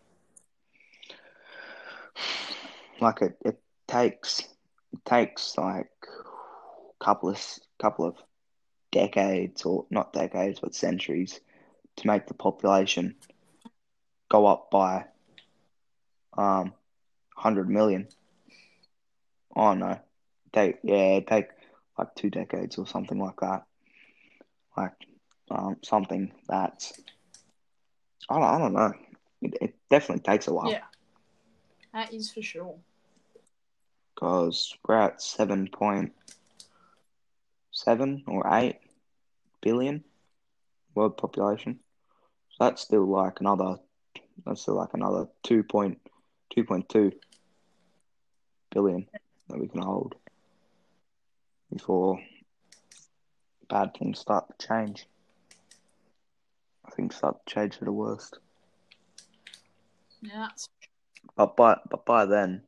Like 3.00 3.22
it, 3.22 3.38
it 3.44 3.60
takes 3.88 4.40
it 4.94 5.06
takes 5.06 5.58
like 5.58 5.90
couple 7.00 7.30
of 7.30 7.40
couple 7.80 8.06
of 8.06 8.16
decades 8.92 9.64
or 9.64 9.86
not 9.90 10.14
decades 10.14 10.60
but 10.62 10.74
centuries 10.74 11.40
to 11.98 12.08
make 12.08 12.26
the 12.28 12.34
population 12.34 13.16
go 14.30 14.46
up 14.46 14.72
by 14.72 15.06
um 16.38 16.74
100 17.36 17.70
million. 17.70 18.08
Oh 19.56 19.74
no. 19.74 20.00
Take 20.54 20.80
yeah, 20.84 21.20
take 21.20 21.48
like 21.98 22.16
two 22.16 22.30
decades 22.30 22.78
or 22.78 22.88
something 22.88 23.20
like 23.20 23.40
that. 23.42 23.64
Like 24.78 24.94
um 25.52 25.78
something 25.84 26.32
that's 26.48 26.94
I 28.30 28.36
don't, 28.36 28.44
I 28.44 28.58
don't 28.58 28.74
know. 28.74 28.94
It, 29.42 29.58
it 29.62 29.76
definitely 29.90 30.24
takes 30.24 30.48
a 30.48 30.54
while. 30.54 30.72
Yeah, 30.72 30.82
that 31.96 32.14
is 32.14 32.32
for 32.32 32.44
sure. 32.44 32.82
because 34.16 34.78
we're 34.88 34.96
at 34.96 35.22
seven 35.22 35.68
point 35.70 36.14
seven 37.72 38.24
or 38.28 38.44
eight 38.56 38.80
billion 39.62 40.04
world 40.96 41.18
population. 41.18 41.80
So 42.52 42.66
that's 42.66 42.82
still 42.84 43.06
like 43.08 43.42
another 43.42 43.80
that's 44.46 44.62
still 44.64 44.76
like 44.76 44.94
another 44.94 45.28
two 45.44 45.64
point 45.64 46.00
two 46.54 46.64
point 46.66 46.90
two 46.90 47.14
billion 48.72 49.08
that 49.50 49.60
we 49.60 49.68
can 49.70 49.82
hold 49.84 50.16
before 51.74 52.20
bad 53.70 53.96
things 53.98 54.20
start 54.20 54.46
to 54.60 54.68
change. 54.68 55.08
Things 56.96 57.16
start 57.16 57.46
to 57.46 57.54
change 57.54 57.78
for 57.78 57.86
the 57.86 57.92
worst. 57.94 58.40
Yeah, 60.22 60.48
that's 60.50 60.70
But 61.36 61.56
by 61.56 61.78
but 61.90 62.06
by 62.06 62.26
then, 62.26 62.62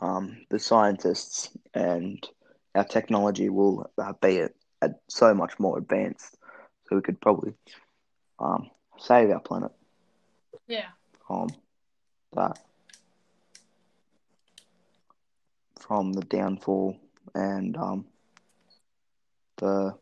um, 0.00 0.46
the 0.50 0.58
scientists 0.58 1.50
and 1.74 2.26
our 2.74 2.84
technology 2.84 3.48
will 3.48 3.90
uh, 3.98 4.12
be 4.20 4.40
at, 4.40 4.52
at 4.82 5.00
so 5.08 5.34
much 5.34 5.58
more 5.58 5.78
advanced, 5.78 6.36
so 6.88 6.96
we 6.96 7.02
could 7.02 7.20
probably 7.20 7.54
um, 8.38 8.70
save 8.98 9.30
our 9.30 9.40
planet 9.40 9.72
yeah, 10.68 10.88
from 11.26 11.48
that, 12.34 12.58
from 15.78 16.12
the 16.12 16.22
downfall 16.22 16.96
and 17.34 17.76
um, 17.76 18.06
the 19.56 19.94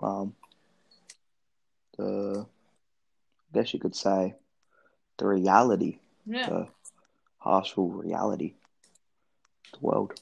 um, 0.00 0.34
the 1.96 2.46
I 2.46 3.58
guess 3.58 3.74
you 3.74 3.80
could 3.80 3.96
say 3.96 4.34
the 5.18 5.26
reality, 5.26 5.98
yeah. 6.26 6.48
the 6.48 6.68
harshful 7.42 7.88
reality 7.90 8.54
of 9.72 9.80
the 9.80 9.86
world. 9.86 10.20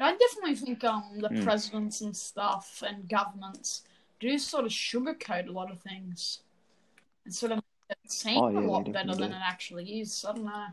I 0.00 0.16
definitely 0.16 0.54
think 0.54 0.84
um 0.84 1.04
the 1.18 1.28
Mm. 1.28 1.42
presidents 1.44 2.00
and 2.00 2.16
stuff 2.16 2.82
and 2.86 3.08
governments 3.08 3.82
do 4.20 4.38
sort 4.38 4.64
of 4.64 4.70
sugarcoat 4.70 5.48
a 5.48 5.52
lot 5.52 5.70
of 5.70 5.80
things 5.80 6.42
and 7.24 7.34
sort 7.34 7.52
of 7.52 7.56
make 7.58 7.98
it 8.04 8.10
seem 8.12 8.42
Oh, 8.42 8.48
yeah, 8.48 8.60
a 8.60 8.62
lot 8.66 8.92
better 8.92 9.14
than 9.14 9.32
it 9.32 9.42
actually 9.44 10.00
is. 10.00 10.24
I 10.24 10.32
don't 10.32 10.44
know. 10.44 10.66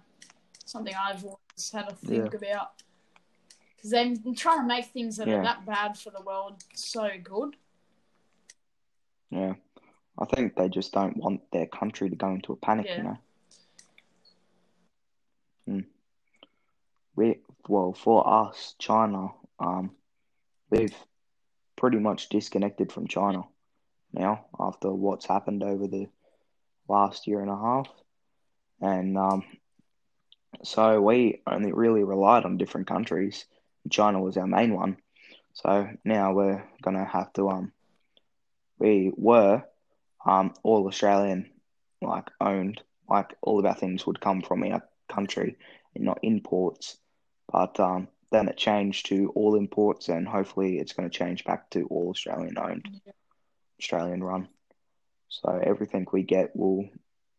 Something 0.65 0.93
I've 0.95 1.23
always 1.23 1.71
had 1.71 1.89
to 1.89 1.95
think 1.95 2.33
about. 2.33 2.81
Because 3.75 3.91
they're 3.91 4.15
trying 4.35 4.61
to 4.61 4.67
make 4.67 4.85
things 4.87 5.17
that 5.17 5.27
Yeah. 5.27 5.39
are 5.39 5.43
that 5.43 5.65
bad 5.65 5.97
for 5.97 6.09
the 6.11 6.21
world 6.21 6.63
so 6.73 7.09
good. 7.23 7.55
Yeah, 9.31 9.55
I 10.17 10.25
think 10.25 10.55
they 10.55 10.69
just 10.69 10.91
don't 10.93 11.17
want 11.17 11.41
their 11.51 11.67
country 11.67 12.09
to 12.09 12.15
go 12.15 12.29
into 12.29 12.53
a 12.53 12.55
panic, 12.57 12.85
Yeah. 12.87 12.97
you 12.97 13.03
know. 13.03 13.17
Mm. 15.69 15.85
We 17.15 17.39
well 17.67 17.93
for 17.93 18.27
us, 18.27 18.75
China, 18.77 19.29
um, 19.59 19.91
we've 20.69 20.95
pretty 21.75 21.97
much 21.97 22.29
disconnected 22.29 22.91
from 22.91 23.07
China 23.07 23.43
now 24.13 24.45
after 24.59 24.91
what's 24.91 25.25
happened 25.25 25.63
over 25.63 25.87
the 25.87 26.07
last 26.87 27.27
year 27.27 27.41
and 27.41 27.49
a 27.49 27.55
half, 27.55 27.87
and 28.81 29.17
um, 29.17 29.43
so 30.63 31.01
we 31.01 31.41
only 31.47 31.71
really 31.71 32.03
relied 32.03 32.45
on 32.45 32.57
different 32.57 32.87
countries. 32.87 33.45
China 33.89 34.21
was 34.21 34.37
our 34.37 34.47
main 34.47 34.73
one, 34.73 34.97
so 35.53 35.89
now 36.03 36.33
we're 36.33 36.63
gonna 36.81 37.05
have 37.05 37.31
to 37.33 37.49
um, 37.49 37.71
we 38.77 39.11
were 39.15 39.63
um 40.25 40.53
all 40.63 40.87
Australian 40.87 41.49
like 42.01 42.29
owned, 42.39 42.81
like 43.09 43.33
all 43.41 43.57
of 43.57 43.65
our 43.65 43.75
things 43.75 44.05
would 44.05 44.21
come 44.21 44.41
from 44.41 44.63
our 44.63 44.83
country 45.07 45.57
and 45.95 46.03
not 46.03 46.19
imports. 46.23 46.97
But 47.51 47.79
um, 47.79 48.07
then 48.31 48.47
it 48.47 48.57
changed 48.57 49.07
to 49.07 49.31
all 49.35 49.55
imports, 49.55 50.09
and 50.09 50.27
hopefully 50.27 50.79
it's 50.79 50.93
going 50.93 51.09
to 51.09 51.17
change 51.17 51.43
back 51.43 51.69
to 51.71 51.85
all 51.87 52.09
Australian 52.09 52.57
owned, 52.57 52.89
Australian 53.79 54.23
run. 54.23 54.47
So 55.29 55.59
everything 55.63 56.07
we 56.11 56.23
get 56.23 56.55
will, 56.55 56.89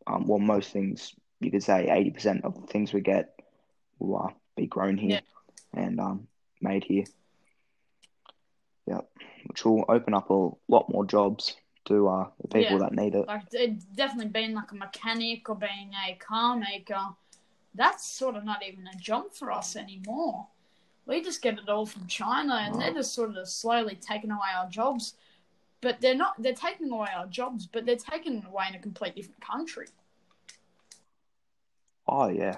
um, 0.06 0.26
well, 0.26 0.38
most 0.38 0.70
things 0.70 1.14
you 1.40 1.50
could 1.50 1.62
say 1.62 1.88
eighty 1.90 2.10
percent 2.10 2.44
of 2.44 2.60
the 2.60 2.66
things 2.66 2.92
we 2.92 3.00
get 3.00 3.38
will 3.98 4.16
uh, 4.18 4.32
be 4.56 4.66
grown 4.66 4.96
here 4.96 5.20
and 5.74 6.00
um, 6.00 6.28
made 6.60 6.84
here. 6.84 7.04
Yep, 8.86 9.10
which 9.46 9.64
will 9.64 9.84
open 9.88 10.14
up 10.14 10.30
a 10.30 10.50
lot 10.68 10.88
more 10.88 11.04
jobs 11.04 11.56
to 11.86 12.08
uh, 12.08 12.28
the 12.40 12.48
people 12.48 12.78
Yeah. 12.78 12.84
that 12.84 12.92
need 12.94 13.14
it. 13.14 13.26
Like 13.26 13.42
it 13.52 13.94
definitely 13.96 14.30
being 14.30 14.54
like 14.54 14.70
a 14.70 14.76
mechanic 14.76 15.48
or 15.48 15.56
being 15.56 15.92
a 16.08 16.14
car 16.14 16.56
maker. 16.56 17.00
That's 17.76 18.06
sort 18.06 18.36
of 18.36 18.44
not 18.44 18.62
even 18.66 18.86
a 18.86 18.96
job 18.98 19.32
for 19.32 19.52
us 19.52 19.76
anymore. 19.76 20.46
We 21.06 21.22
just 21.22 21.42
get 21.42 21.58
it 21.58 21.68
all 21.68 21.86
from 21.86 22.06
China, 22.06 22.54
and 22.54 22.80
they're 22.80 22.92
just 22.92 23.14
sort 23.14 23.36
of 23.36 23.48
slowly 23.48 23.96
taking 23.96 24.30
away 24.30 24.48
our 24.56 24.68
jobs. 24.68 25.14
But 25.80 26.00
they're 26.00 26.16
not. 26.16 26.42
They're 26.42 26.52
taking 26.52 26.90
away 26.90 27.08
our 27.14 27.26
jobs, 27.26 27.66
but 27.66 27.86
they're 27.86 27.96
taking 27.96 28.38
it 28.38 28.44
away 28.46 28.66
in 28.68 28.74
a 28.74 28.80
complete 28.80 29.14
different 29.14 29.40
country. 29.40 29.86
Oh 32.08 32.28
yeah, 32.28 32.56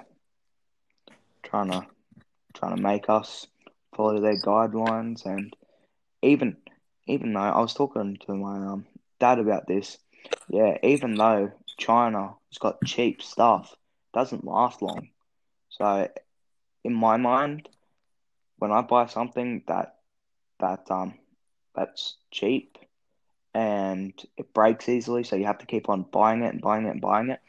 trying 1.43 1.71
to 1.71 1.85
trying 2.53 2.75
to 2.75 2.81
make 2.81 3.09
us 3.09 3.45
follow 3.95 4.19
their 4.19 4.39
guidelines, 4.41 5.25
and 5.25 5.55
even 6.21 6.57
even 7.07 7.33
though 7.33 7.39
I 7.39 7.59
was 7.59 7.73
talking 7.73 8.17
to 8.25 8.33
my 8.33 8.55
um 8.65 8.85
dad 9.19 9.39
about 9.39 9.67
this, 9.67 9.97
yeah, 10.47 10.77
even 10.81 11.15
though 11.15 11.51
China 11.77 12.35
has 12.51 12.57
got 12.59 12.83
cheap 12.85 13.21
stuff, 13.21 13.75
doesn't 14.13 14.45
last 14.45 14.81
long. 14.81 15.09
So 15.69 16.07
in 16.83 16.93
my 16.93 17.17
mind, 17.17 17.69
when 18.57 18.71
I 18.71 18.81
buy 18.81 19.05
something 19.07 19.63
that 19.67 19.95
that 20.59 20.89
um 20.91 21.13
that's 21.75 22.17
cheap 22.31 22.77
and 23.53 24.13
it 24.37 24.53
breaks 24.53 24.89
easily, 24.89 25.23
so 25.23 25.35
you 25.35 25.45
have 25.45 25.59
to 25.59 25.65
keep 25.65 25.89
on 25.89 26.03
buying 26.11 26.43
it 26.43 26.53
and 26.53 26.61
buying 26.61 26.85
it 26.85 26.91
and 26.91 27.01
buying 27.01 27.29
it. 27.29 27.39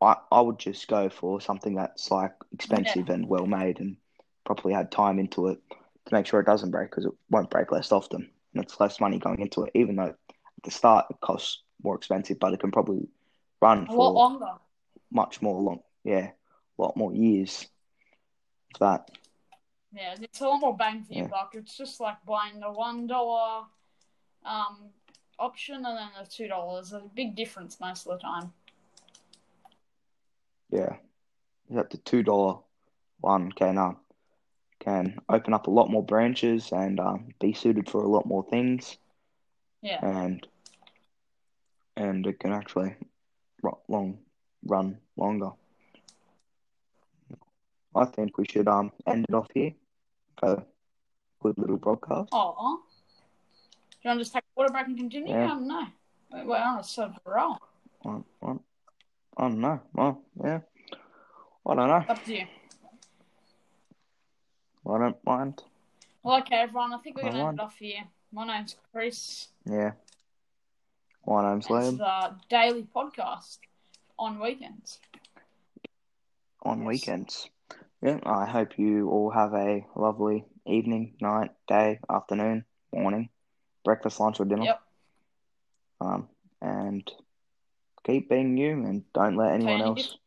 I, 0.00 0.16
I 0.30 0.40
would 0.40 0.58
just 0.58 0.88
go 0.88 1.08
for 1.08 1.40
something 1.40 1.74
that's 1.74 2.10
like 2.10 2.32
expensive 2.52 3.08
and 3.08 3.28
well 3.28 3.46
made 3.46 3.80
and 3.80 3.96
properly 4.44 4.74
had 4.74 4.90
time 4.90 5.18
into 5.18 5.48
it 5.48 5.58
to 6.06 6.14
make 6.14 6.26
sure 6.26 6.40
it 6.40 6.46
doesn't 6.46 6.70
break 6.70 6.90
because 6.90 7.06
it 7.06 7.12
won't 7.30 7.50
break 7.50 7.70
less 7.72 7.92
often 7.92 8.30
and 8.54 8.62
it's 8.62 8.80
less 8.80 9.00
money 9.00 9.18
going 9.18 9.40
into 9.40 9.64
it. 9.64 9.70
Even 9.74 9.96
though 9.96 10.14
at 10.28 10.62
the 10.64 10.70
start 10.70 11.06
it 11.10 11.20
costs 11.20 11.62
more 11.82 11.96
expensive, 11.96 12.38
but 12.40 12.52
it 12.52 12.60
can 12.60 12.70
probably 12.72 13.08
run 13.60 13.88
A 13.88 13.92
lot 13.94 14.14
for 14.14 14.14
longer. 14.14 14.58
Much 15.10 15.42
more 15.42 15.60
long, 15.60 15.80
yeah, 16.04 16.30
a 16.78 16.82
lot 16.82 16.96
more 16.96 17.12
years. 17.12 17.66
That 18.80 19.10
Yeah, 19.92 20.16
it's 20.20 20.40
a 20.40 20.48
lot 20.48 20.60
more 20.60 20.76
bang 20.76 21.02
for 21.02 21.14
your 21.14 21.24
Yeah. 21.24 21.28
buck. 21.28 21.54
It's 21.54 21.76
just 21.76 22.00
like 22.00 22.24
buying 22.24 22.60
the 22.60 22.70
one 22.70 23.06
dollar 23.06 23.66
um 24.44 24.90
option 25.38 25.76
and 25.86 25.96
then 25.98 26.10
the 26.18 26.26
two 26.28 26.48
dollars. 26.48 26.90
There's 26.90 27.02
a 27.02 27.06
big 27.08 27.34
difference 27.36 27.80
most 27.80 28.06
of 28.06 28.18
the 28.18 28.22
time. 28.22 28.52
yeah, 30.70 30.96
that 31.70 31.90
the 31.90 31.98
two 31.98 32.22
dollar 32.22 32.58
one 33.20 33.52
can 33.52 33.78
um 33.78 33.96
can 34.80 35.18
open 35.28 35.54
up 35.54 35.66
a 35.66 35.70
lot 35.70 35.90
more 35.90 36.04
branches 36.04 36.72
and 36.72 37.00
um, 37.00 37.28
be 37.40 37.52
suited 37.52 37.88
for 37.88 38.02
a 38.02 38.08
lot 38.08 38.26
more 38.26 38.44
things. 38.50 38.98
Yeah. 39.82 40.02
and 40.02 40.46
and 41.96 42.26
it 42.26 42.38
can 42.38 42.52
actually 42.52 42.96
long 43.88 44.18
run 44.66 44.98
longer. 45.16 45.50
I 47.94 48.04
think 48.04 48.36
we 48.36 48.44
should 48.46 48.68
um 48.68 48.92
end 49.06 49.26
it 49.28 49.34
off 49.34 49.48
here. 49.54 49.72
A 50.42 50.62
good 51.40 51.56
little 51.56 51.78
broadcast. 51.78 52.28
Oh. 52.32 52.80
Do 53.90 53.96
you 54.02 54.08
want 54.10 54.18
to 54.18 54.24
just 54.24 54.34
take 54.34 54.42
a 54.42 54.60
water 54.60 54.72
break 54.72 54.86
and 54.86 54.98
continue? 54.98 55.32
Yeah. 55.34 55.44
I 55.44 55.48
don't 55.48 55.66
know. 55.66 55.86
We're 56.44 56.56
on 56.56 56.80
a 56.80 56.84
sort 56.84 57.10
of 57.10 57.16
roll. 57.24 57.56
I, 58.04 58.18
I, 58.46 58.50
I 59.38 59.48
don't 59.48 59.60
know. 59.60 59.80
Well, 59.94 60.22
yeah. 60.44 60.60
I 61.66 61.74
don't 61.74 61.88
know. 61.88 62.04
Up 62.08 62.24
to 62.24 62.34
you. 62.34 62.46
I 64.88 64.98
don't 64.98 65.24
mind. 65.24 65.62
Well, 66.22 66.38
okay, 66.40 66.56
everyone. 66.56 66.92
I 66.92 66.98
think 66.98 67.16
we're 67.16 67.22
going 67.22 67.34
to 67.34 67.40
end 67.40 67.58
it 67.58 67.62
off 67.62 67.76
here. 67.78 68.04
My 68.32 68.46
name's 68.46 68.76
Chris. 68.92 69.48
Yeah. 69.64 69.92
My 71.26 71.50
name's 71.50 71.64
It's 71.64 71.72
Liam. 71.72 71.98
the 71.98 72.34
daily 72.48 72.86
podcast 72.94 73.58
on 74.18 74.38
weekends. 74.38 75.00
On 76.62 76.80
Yes. 76.80 76.86
weekends. 76.86 77.50
Yeah. 78.02 78.20
I 78.24 78.46
hope 78.46 78.78
you 78.78 79.08
all 79.08 79.30
have 79.30 79.54
a 79.54 79.86
lovely 79.94 80.44
evening, 80.66 81.16
night, 81.20 81.50
day, 81.66 82.00
afternoon, 82.08 82.64
morning, 82.92 83.30
breakfast, 83.84 84.20
lunch, 84.20 84.40
or 84.40 84.44
dinner. 84.44 84.64
Yep. 84.64 84.82
Um, 86.00 86.28
and 86.60 87.10
keep 88.04 88.28
being 88.28 88.56
you, 88.56 88.72
and 88.72 89.10
don't 89.12 89.36
let 89.36 89.52
anyone 89.52 89.74
any 89.74 89.82
else 89.82 90.18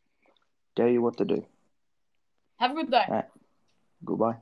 tell 0.76 0.88
you 0.88 1.02
what 1.02 1.16
to 1.18 1.24
do. 1.24 1.46
Have 2.56 2.72
a 2.72 2.74
good 2.74 2.90
day. 2.90 3.22
Goodbye. 4.04 4.38